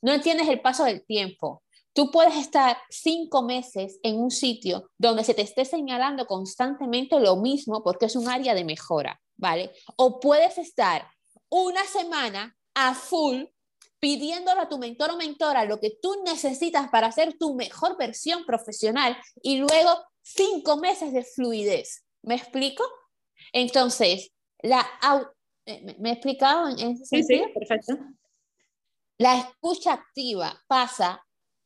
[0.00, 1.62] No entiendes el paso del tiempo.
[1.92, 7.36] Tú puedes estar cinco meses en un sitio donde se te esté señalando constantemente lo
[7.36, 9.72] mismo porque es un área de mejora, ¿vale?
[9.96, 11.08] O puedes estar
[11.48, 13.44] una semana a full
[13.98, 18.44] pidiéndole a tu mentor o mentora lo que tú necesitas para ser tu mejor versión
[18.46, 19.90] profesional y luego
[20.22, 22.04] cinco meses de fluidez.
[22.22, 22.84] ¿Me explico?
[23.52, 24.30] Entonces,
[24.62, 24.86] la,
[25.66, 27.44] eh, ¿me he explicado en ese sentido?
[27.46, 27.98] Sí, sí, perfecto.
[29.18, 31.22] La escucha activa pasa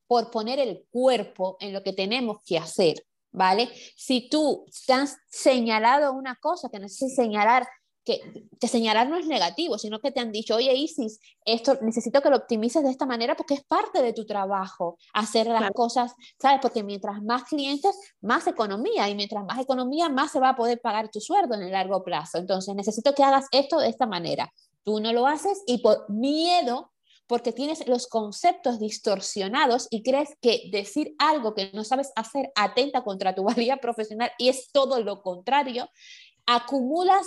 [0.07, 3.70] por poner el cuerpo en lo que tenemos que hacer, ¿vale?
[3.96, 7.66] Si tú te has señalado una cosa que necesitas señalar,
[8.05, 8.20] que
[8.61, 12.28] te señalar no es negativo, sino que te han dicho, oye Isis, esto necesito que
[12.28, 16.59] lo optimices de esta manera porque es parte de tu trabajo, hacer las cosas, ¿sabes?
[16.61, 20.80] Porque mientras más clientes, más economía, y mientras más economía, más se va a poder
[20.82, 22.38] pagar tu sueldo en el largo plazo.
[22.38, 24.52] Entonces, necesito que hagas esto de esta manera.
[24.84, 26.92] Tú no lo haces y por miedo
[27.27, 33.03] porque tienes los conceptos distorsionados y crees que decir algo que no sabes hacer atenta
[33.03, 35.89] contra tu valía profesional y es todo lo contrario,
[36.47, 37.27] acumulas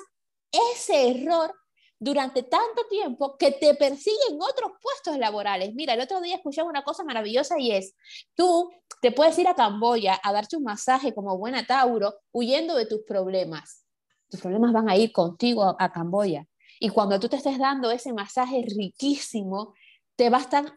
[0.51, 1.53] ese error
[1.99, 5.73] durante tanto tiempo que te persiguen otros puestos laborales.
[5.73, 7.95] Mira, el otro día escuchaba una cosa maravillosa y es,
[8.35, 8.69] tú
[9.01, 13.01] te puedes ir a Camboya a darte un masaje como buena Tauro huyendo de tus
[13.01, 13.83] problemas.
[14.29, 16.45] Tus problemas van a ir contigo a Camboya.
[16.79, 19.73] Y cuando tú te estés dando ese masaje riquísimo,
[20.17, 20.73] te va a estar,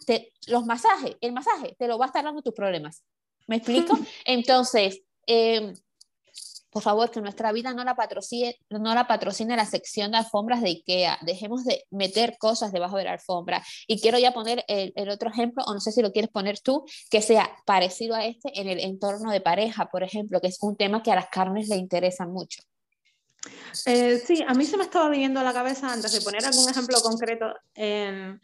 [0.47, 3.03] los masajes, el masaje te lo va a estar dando tus problemas.
[3.49, 3.99] ¿Me explico?
[4.25, 5.75] Entonces, em,
[6.71, 10.61] por favor, que nuestra vida no la patrocine, no la patrocine la sección de alfombras
[10.61, 11.19] de IKEA.
[11.23, 13.65] Dejemos de meter cosas debajo de la alfombra.
[13.89, 16.61] Y quiero ya poner el, el otro ejemplo, o no sé si lo quieres poner
[16.61, 20.59] tú, que sea parecido a este en el entorno de pareja, por ejemplo, que es
[20.61, 22.63] un tema que a las carnes le interesa mucho.
[23.87, 26.69] Eh, sí, a mí se me estaba viniendo a la cabeza antes de poner algún
[26.69, 28.39] ejemplo concreto en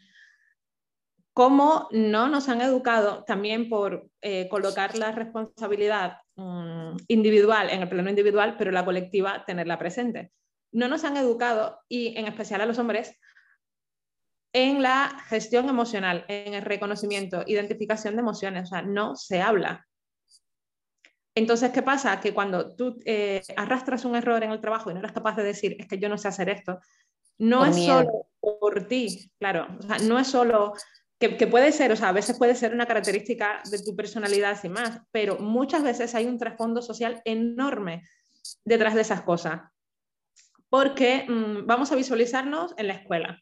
[1.37, 7.87] cómo no nos han educado también por eh, colocar la responsabilidad mm, individual en el
[7.87, 10.31] plano individual, pero la colectiva tenerla presente.
[10.71, 13.19] No nos han educado, y en especial a los hombres,
[14.51, 18.63] en la gestión emocional, en el reconocimiento, identificación de emociones.
[18.63, 19.85] O sea, no se habla.
[21.35, 22.19] Entonces, ¿qué pasa?
[22.19, 25.43] Que cuando tú eh, arrastras un error en el trabajo y no eres capaz de
[25.43, 26.79] decir, es que yo no sé hacer esto,
[27.37, 30.73] no es solo por ti, claro, o sea, no es solo
[31.19, 34.73] que, puede ser, o sea, a veces puede ser una característica de tu personalidad sin
[34.73, 38.03] más, pero muchas veces hay un trasfondo social enorme
[38.63, 39.61] detrás de esas cosas.
[40.69, 43.41] Porque mm, vamos a visualizarnos en la escuela.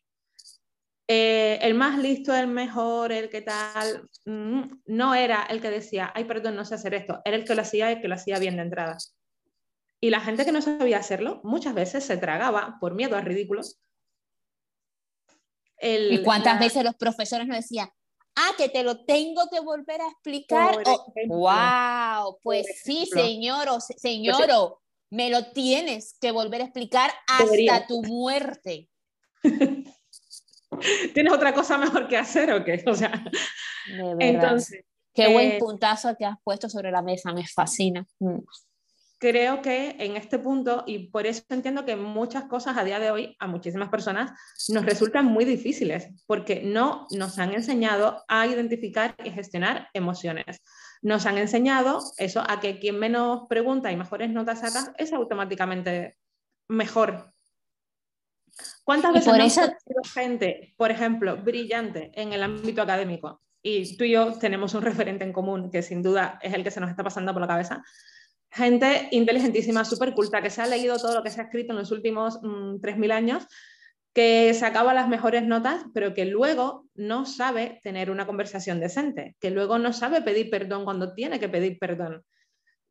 [1.07, 6.11] Eh, el más listo, el mejor, el que tal, mm, no era el que decía,
[6.15, 8.15] ay, perdón, no sé hacer esto, era el que lo hacía y el que lo
[8.15, 8.97] hacía bien de entrada.
[9.99, 13.81] Y la gente que no sabía hacerlo muchas veces se tragaba por miedo a ridículos.
[15.81, 17.89] ¿Y cuántas veces los profesores nos decían,
[18.35, 20.77] ah, que te lo tengo que volver a explicar?
[21.27, 28.01] wow, pues sí, señor o señor, me lo tienes que volver a explicar hasta tu
[28.03, 28.89] muerte.
[31.13, 32.83] ¿Tienes otra cosa mejor que hacer o qué?
[32.87, 33.23] O sea,
[34.19, 34.83] entonces.
[35.13, 38.05] Qué buen eh, puntazo que has puesto sobre la mesa, me fascina.
[39.17, 43.11] Creo que en este punto, y por eso entiendo que muchas cosas a día de
[43.11, 44.31] hoy a muchísimas personas
[44.69, 50.61] nos resultan muy difíciles, porque no nos han enseñado a identificar y gestionar emociones.
[51.01, 56.17] Nos han enseñado eso a que quien menos pregunta y mejores notas saca es automáticamente
[56.67, 57.35] mejor
[58.83, 59.61] ¿Cuántas veces por eso...
[60.13, 63.41] gente, por ejemplo, brillante en el ámbito académico?
[63.61, 66.71] Y tú y yo tenemos un referente en común, que sin duda es el que
[66.71, 67.83] se nos está pasando por la cabeza.
[68.51, 71.79] Gente inteligentísima, súper culta, que se ha leído todo lo que se ha escrito en
[71.79, 73.47] los últimos 3.000 mm, años,
[74.13, 79.51] que sacaba las mejores notas, pero que luego no sabe tener una conversación decente, que
[79.51, 82.23] luego no sabe pedir perdón cuando tiene que pedir perdón,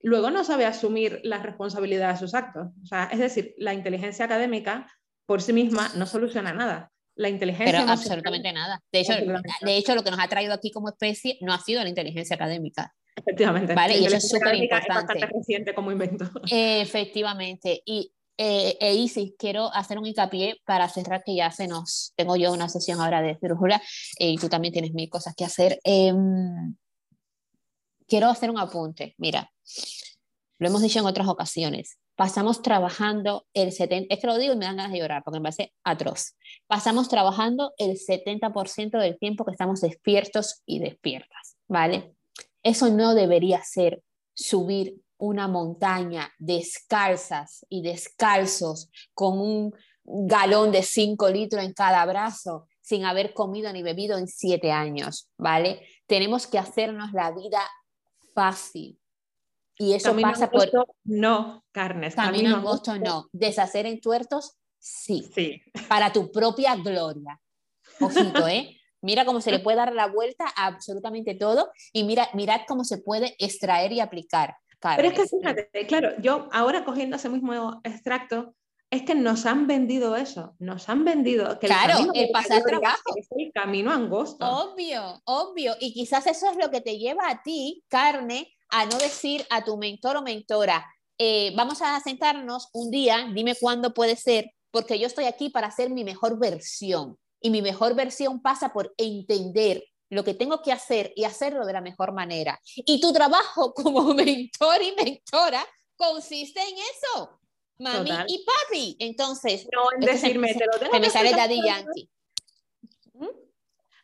[0.05, 2.69] luego no sabe asumir la responsabilidad de sus actos.
[2.83, 4.87] O sea, es decir, la inteligencia académica
[5.27, 6.93] por sí misma no soluciona nada.
[7.17, 7.81] La inteligencia.
[7.81, 8.81] Pero absolutamente nada.
[8.93, 11.83] De hecho, de hecho, lo que nos ha traído aquí como especie no ha sido
[11.83, 12.93] la inteligencia académica.
[13.17, 13.75] Efectivamente.
[13.75, 15.19] Vale, y eso es súper importante.
[15.19, 16.25] Es reciente como invento.
[16.51, 17.83] Efectivamente.
[17.85, 22.37] Y eh, e Isis, quiero hacer un hincapié para cerrar que ya se nos, tengo
[22.37, 23.81] yo una sesión ahora de cirugía
[24.19, 25.79] eh, y tú también tienes mil cosas que hacer.
[25.85, 26.75] Em,
[28.09, 29.15] quiero hacer un apunte.
[29.19, 29.51] Mira,
[30.59, 34.57] lo hemos dicho en otras ocasiones pasamos trabajando el 70%, es que lo digo y
[34.57, 36.37] me dan ganas de llorar porque me parece atroz,
[36.67, 42.15] pasamos trabajando el 70% del tiempo que estamos despiertos y despiertas, ¿vale?
[42.65, 44.03] Eso no debería ser
[44.35, 52.67] subir una montaña descalzas y descalzos con un galón de 5 litros en cada brazo
[52.81, 55.87] sin haber comido ni bebido en 7 años, ¿vale?
[56.07, 57.61] Tenemos que hacernos la vida
[58.35, 58.99] fácil,
[59.79, 60.71] y eso pasa por...
[61.05, 62.15] No, carnes.
[62.15, 63.29] Camino, angosto no.
[63.33, 65.29] Deshacer en tuertos, sí.
[65.35, 65.62] Sí.
[65.89, 67.41] Para tu propia gloria.
[68.01, 68.81] Ojito, ¿eh?
[69.05, 72.85] Mira cómo se le puede dar la vuelta a absolutamente todo y mira, mirad cómo
[72.85, 74.57] se puede extraer y aplicar.
[74.81, 78.55] Pero es que fíjate, claro, yo ahora cogiendo ese mismo extracto,
[78.91, 83.29] es que nos han vendido eso, nos han vendido que claro, el, pasar trabajo es
[83.37, 84.47] el camino angosto.
[84.47, 88.97] Obvio, obvio, y quizás eso es lo que te lleva a ti, carne, a no
[88.97, 90.87] decir a tu mentor o mentora,
[91.19, 95.67] eh, vamos a sentarnos un día, dime cuándo puede ser, porque yo estoy aquí para
[95.67, 97.19] hacer mi mejor versión.
[97.45, 101.75] Y mi mejor versión pasa por entender lo que tengo que hacer y hacerlo de
[101.75, 102.59] la mejor manera.
[102.75, 105.63] Y tu trabajo como mentor y mentora
[105.95, 107.39] consiste en eso,
[107.79, 108.97] mami y papi.
[108.99, 112.11] Entonces, no en decirme, te lo tengo que me sale Daddy Yankee.
[113.13, 113.29] ¿Mm?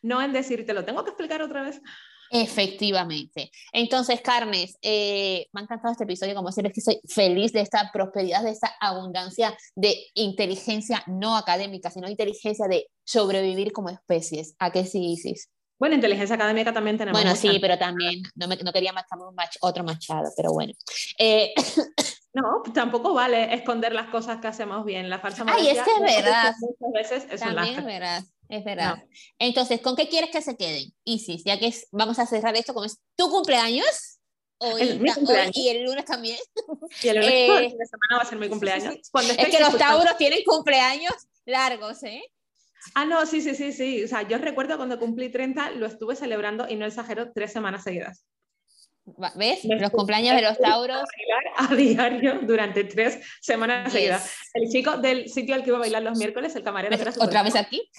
[0.03, 1.81] No en decirte, lo tengo que explicar otra vez.
[2.33, 3.51] Efectivamente.
[3.73, 7.91] Entonces, Carnes, eh, me ha encantado este episodio, como siempre, que soy feliz de esta
[7.91, 14.55] prosperidad, de esta abundancia de inteligencia no académica, sino inteligencia de sobrevivir como especies.
[14.59, 15.49] ¿A qué sí, Isis?
[15.77, 17.19] Bueno, inteligencia académica también tenemos.
[17.19, 20.73] Bueno, sí, pero también, no, me, no quería marcarme un otro machado, pero bueno.
[21.17, 21.53] Eh,
[22.33, 25.09] no, tampoco vale esconder las cosas que hacemos bien.
[25.09, 26.53] La farsa Ay, es que es verdad.
[26.61, 28.23] Muchas veces es también es verdad.
[28.51, 29.01] Es verdad.
[29.39, 30.93] Entonces, ¿con qué quieres que se queden?
[31.05, 32.85] Isis, ya que vamos a cerrar esto con
[33.15, 34.19] tu cumpleaños.
[34.57, 36.37] Hoy, hoy, y el lunes también.
[37.01, 38.93] Y el lunes eh, de semana va a ser mi cumpleaños.
[38.93, 41.13] es que los tauros tienen cumpleaños
[41.45, 42.21] largos, ¿eh?
[42.93, 44.03] Ah, no, sí, sí, sí, sí.
[44.03, 47.85] O sea, yo recuerdo cuando cumplí 30, lo estuve celebrando y no exagero, tres semanas
[47.85, 48.25] seguidas.
[49.35, 49.61] ¿Ves?
[49.63, 51.03] Los cumpleaños de los tauros.
[51.57, 54.29] A diario durante tres semanas seguidas.
[54.53, 56.95] El chico del sitio al que iba a bailar los miércoles, el camarero.
[57.19, 57.89] ¿Otra vez aquí?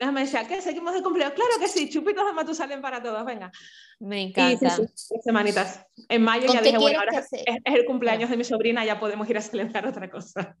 [0.00, 0.62] Déjame decir, ¿qué?
[0.62, 1.34] ¿Seguimos de cumpleaños?
[1.34, 3.52] Claro que sí, chupitos de Matusalén para todos, venga.
[3.98, 4.70] Me encanta.
[4.94, 5.86] Sí, semanitas.
[6.08, 7.28] En mayo ya dije, bueno, ahora es,
[7.66, 10.56] el cumpleaños de mi sobrina, ya podemos ir a celebrar otra cosa.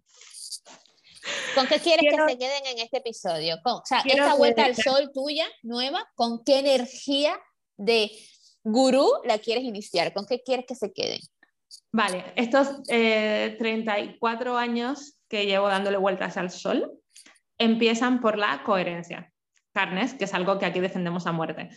[1.54, 3.56] ¿Con qué quieres que se queden en este episodio?
[3.64, 7.34] o sea, esta vuelta al sol tuya, nueva, ¿con qué energía
[7.78, 8.10] de
[8.62, 10.12] gurú la quieres iniciar?
[10.12, 11.20] ¿Con qué quieres que se queden?
[11.92, 17.00] Vale, estos 34 eh, años que llevo dándole vueltas al sol
[17.60, 19.29] empiezan por la coherencia.
[19.80, 21.70] Carnes, que es algo que aquí defendemos a muerte.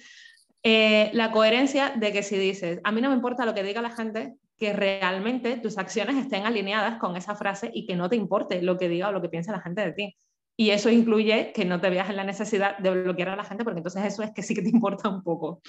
[0.62, 3.82] Eh, la coherencia de que si dices, a mí no me importa lo que diga
[3.82, 8.18] la gente, que realmente tus acciones estén alineadas con esa frase y que no te
[8.18, 10.18] importe lo que diga o lo que piense la gente de ti.
[10.58, 13.64] Y eso incluye que no te veas en la necesidad de bloquear a la gente,
[13.64, 15.62] porque entonces eso es que sí que te importa un poco.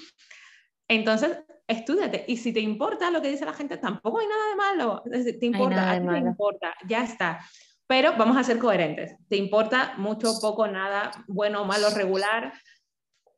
[0.88, 2.24] Entonces, estudiate.
[2.28, 5.02] Y si te importa lo que dice la gente, tampoco hay nada de malo.
[5.40, 7.40] Te importa, te importa, ya está.
[7.86, 9.16] Pero vamos a ser coherentes.
[9.28, 12.52] Te importa mucho, poco, nada, bueno, malo, regular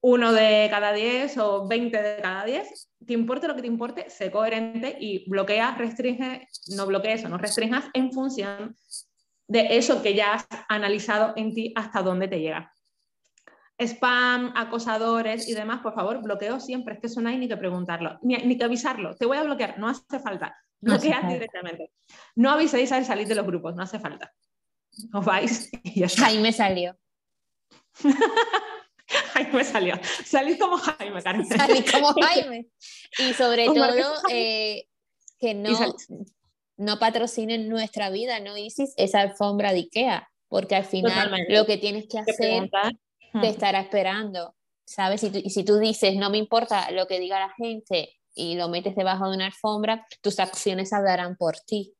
[0.08, 4.08] uno de cada diez o veinte de cada diez, te importe lo que te importe,
[4.08, 8.76] sé coherente y bloquea, restringe, no bloquees o no restringas en función
[9.48, 12.72] de eso que ya has analizado en ti hasta dónde te llega.
[13.78, 17.56] Spam, acosadores y demás, por favor, bloqueo siempre, es que eso no hay ni que
[17.56, 20.56] preguntarlo, ni, que avisarlo, te voy a bloquear, no hace falta,
[20.86, 21.92] bloqueas directamente.
[22.34, 24.32] No aviséis al salir de los grupos, no hace falta.
[25.12, 26.22] Os vais y ya está.
[26.22, 26.96] Jaime salió.
[29.34, 30.00] Jaime salió.
[30.24, 31.46] Salí como Jaime, Karen.
[31.46, 32.66] Salí como Jaime.
[33.18, 34.86] Y sobre todo, eh,
[35.38, 35.70] que no,
[36.76, 38.94] no patrocinen nuestra vida, ¿no, Isis?
[38.96, 42.70] Esa alfombra de Ikea, porque al final lo que tienes que hacer
[43.40, 45.22] te estará esperando, ¿sabes?
[45.22, 48.68] Y, y si tú dices, no me importa lo que diga la gente y lo
[48.68, 51.94] metes debajo de una alfombra, tus acciones hablarán por ti.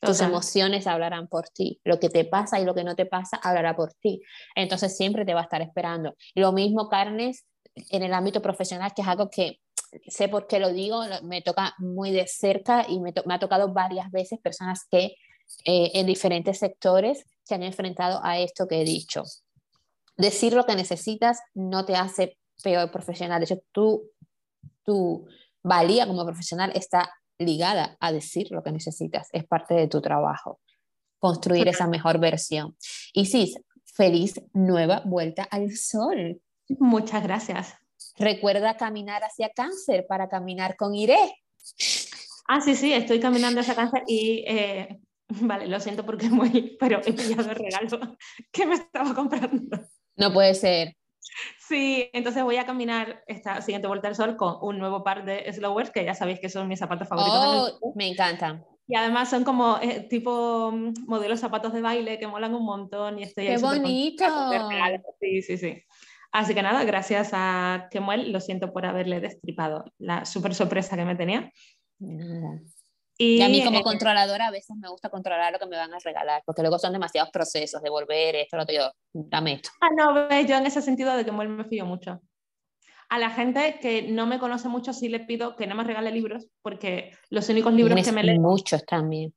[0.00, 1.80] Tus emociones hablarán por ti.
[1.84, 4.20] Lo que te pasa y lo que no te pasa hablará por ti.
[4.56, 6.16] Entonces siempre te va a estar esperando.
[6.34, 7.44] Lo mismo, Carnes,
[7.76, 9.60] en el ámbito profesional, que es algo que
[10.08, 14.10] sé por qué lo digo, me toca muy de cerca y me, ha tocado varias
[14.10, 15.14] veces personas que
[15.64, 19.22] eh, en diferentes sectores se han enfrentado a esto que he dicho.
[20.16, 23.40] Decir lo que necesitas no te hace peor profesional.
[23.40, 24.10] De hecho, tú,
[24.84, 25.26] tu
[25.62, 30.60] valía como profesional está ligada a decir lo que necesitas, es parte de tu trabajo,
[31.18, 32.76] construir esa mejor versión.
[33.12, 33.54] Y sí,
[33.84, 36.40] feliz nueva vuelta al sol.
[36.68, 37.74] Muchas gracias.
[38.16, 41.18] Recuerda caminar hacia cáncer para caminar con Iré.
[42.48, 47.00] Ah, sí, sí, estoy caminando hacia cáncer y, eh, vale, lo siento porque muy, pero
[47.04, 48.16] he pillado el regalo
[48.50, 49.78] que me estaba comprando.
[50.16, 50.96] No puede ser.
[51.72, 55.50] Sí, entonces voy a caminar esta siguiente vuelta al sol con un nuevo par de
[55.50, 57.78] slowers, que ya sabéis que son mis zapatos favoritos.
[57.80, 58.62] Oh, me encantan.
[58.86, 63.18] Y además son como eh, tipo mm, modelos zapatos de baile que molan un montón
[63.18, 64.24] y estoy ¡Qué bonito!
[65.18, 65.82] Sí, sí, sí.
[66.30, 71.06] Así que nada, gracias a Kemuel, lo siento por haberle destripado la súper sorpresa que
[71.06, 71.50] me tenía.
[73.24, 75.94] Y, a mí como eh, controladora a veces me gusta controlar lo que me van
[75.94, 79.70] a regalar, porque luego son demasiados procesos, devolver esto, lo otro, yo, dame esto.
[79.80, 82.20] Ah, no, yo en ese sentido de que me fío mucho.
[83.08, 86.10] A la gente que no me conoce mucho sí le pido que no me regale
[86.10, 88.42] libros, porque los únicos libros que me leen...
[88.42, 89.32] Muchos también.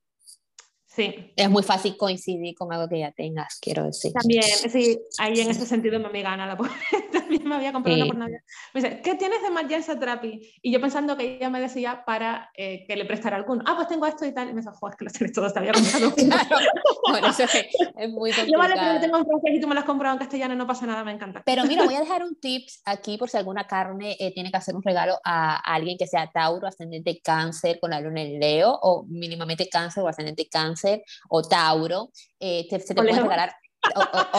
[0.96, 1.34] Sí.
[1.36, 4.14] Es muy fácil coincidir con algo que ya tengas, quiero decir.
[4.14, 6.56] También, sí, ahí en ese sentido me gana la
[7.12, 8.40] También me había comprado una por Navidad.
[8.74, 10.54] Me dice, ¿qué tienes de Marjan Satrapi?
[10.62, 13.62] Y yo pensando que ella me decía para eh, que le prestara alguno.
[13.66, 14.50] Ah, pues tengo esto y tal.
[14.50, 16.16] Y me dice, joder, es que lo tienes todos, te había comprado.
[16.16, 16.66] claro,
[17.10, 18.48] bueno, eso es, es muy complicado.
[18.52, 20.66] Yo vale, pero tengo en francés y tú me lo has comprado en castellano, no
[20.66, 21.44] pasa nada, me encanta.
[21.46, 24.58] Pero mira, voy a dejar un tips aquí por si alguna carne eh, tiene que
[24.58, 28.80] hacer un regalo a, alguien que sea Tauro, ascendente cáncer, con la luna en Leo,
[28.82, 30.85] o mínimamente cáncer o ascendente cáncer,
[31.30, 32.10] o Tauro
[32.40, 33.56] eh, se te puede regalar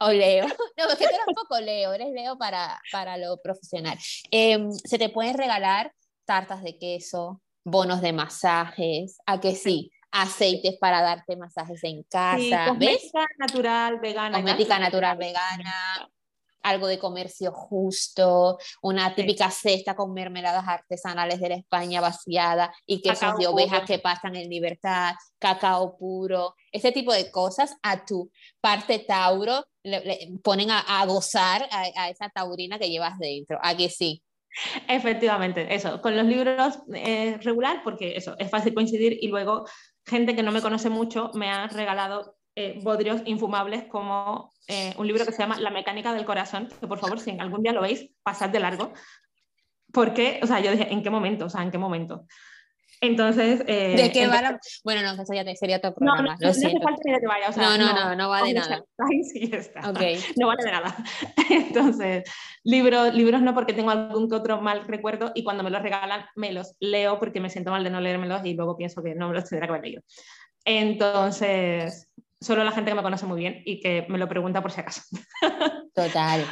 [0.00, 0.46] o, Leo.
[0.46, 3.98] No, es que tú eres un poco Leo, eres Leo para, para lo profesional.
[4.30, 5.92] Em, se te pueden regalar
[6.24, 12.38] tartas de queso, bonos de masajes, a que sí, aceites para darte masajes en casa.
[12.38, 14.38] Sí, cosmética natural, vegana.
[14.38, 16.08] Cosmética natural, vegana
[16.66, 23.00] algo de comercio justo, una típica cesta con mermeladas artesanales de la España vaciada y
[23.00, 28.30] quesos de ovejas que pasan en libertad, cacao puro, ese tipo de cosas a tu
[28.60, 33.58] parte Tauro le, ponen a, gozar a, esa taurina que llevas dentro.
[33.62, 34.22] ¿A que sí?
[34.88, 39.66] Efectivamente, eso, con los libros eh, regular, porque eso, es fácil coincidir y luego
[40.04, 45.06] gente que no me conoce mucho me ha regalado eh, bodrios infumables como eh, un
[45.06, 47.82] libro que se llama La mecánica del corazón, que por favor, si algún día lo
[47.82, 48.92] veis, pasad de largo.
[49.92, 51.46] Porque, o sea, yo dije, ¿en qué momento?
[51.46, 52.26] O sea, ¿en qué momento?
[53.00, 53.62] Entonces.
[53.66, 56.22] Eh, ¿De qué va Bueno, no, eso ya sería otro programa.
[56.22, 57.48] No, no, no, hace falta que te vaya.
[57.48, 58.84] O sea, no, no, no, no, va de nada.
[59.32, 59.90] Sí, está.
[59.90, 60.18] Okay.
[60.36, 60.96] No vale de nada.
[61.50, 62.24] Entonces,
[62.64, 66.24] libros, libros no, porque tengo algún que otro mal recuerdo y cuando me los regalan
[66.34, 69.28] me los leo porque me siento mal de no leérmelos y luego pienso que no
[69.28, 70.02] me los tendría que haber leído.
[70.64, 72.05] Entonces,
[72.40, 74.80] solo la gente que me conoce muy bien y que me lo pregunta por si
[74.80, 75.02] acaso.
[75.94, 76.46] Total.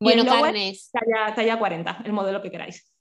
[0.00, 0.90] Bueno, carnes.
[0.92, 2.92] Talla, talla 40, el modelo que queráis.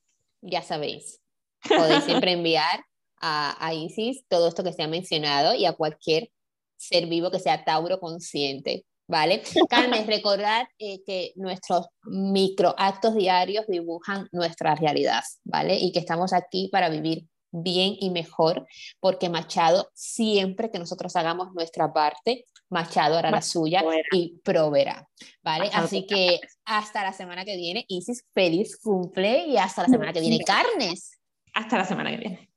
[0.41, 1.21] Ya sabéis.
[1.67, 2.83] Podéis siempre enviar
[3.19, 6.29] a, Isis todo esto que se ha mencionado y a cualquier
[6.77, 8.85] ser vivo que sea Tauro consciente.
[9.09, 9.41] ¿Vale?
[9.69, 15.77] Carmen, recordad eh, que nuestros microactos diarios dibujan nuestra realidad, ¿vale?
[15.77, 17.25] Y que estamos aquí para vivir
[17.63, 18.67] bien y mejor,
[18.99, 25.07] porque Machado, siempre que nosotros hagamos nuestra parte, Machado hará la suya y proveerá,
[25.41, 25.69] ¿vale?
[25.73, 30.19] Así que hasta la semana que viene, Isis, feliz cumple y hasta la semana que
[30.19, 31.11] viene, Carnes.
[31.53, 32.49] Hasta la semana que viene.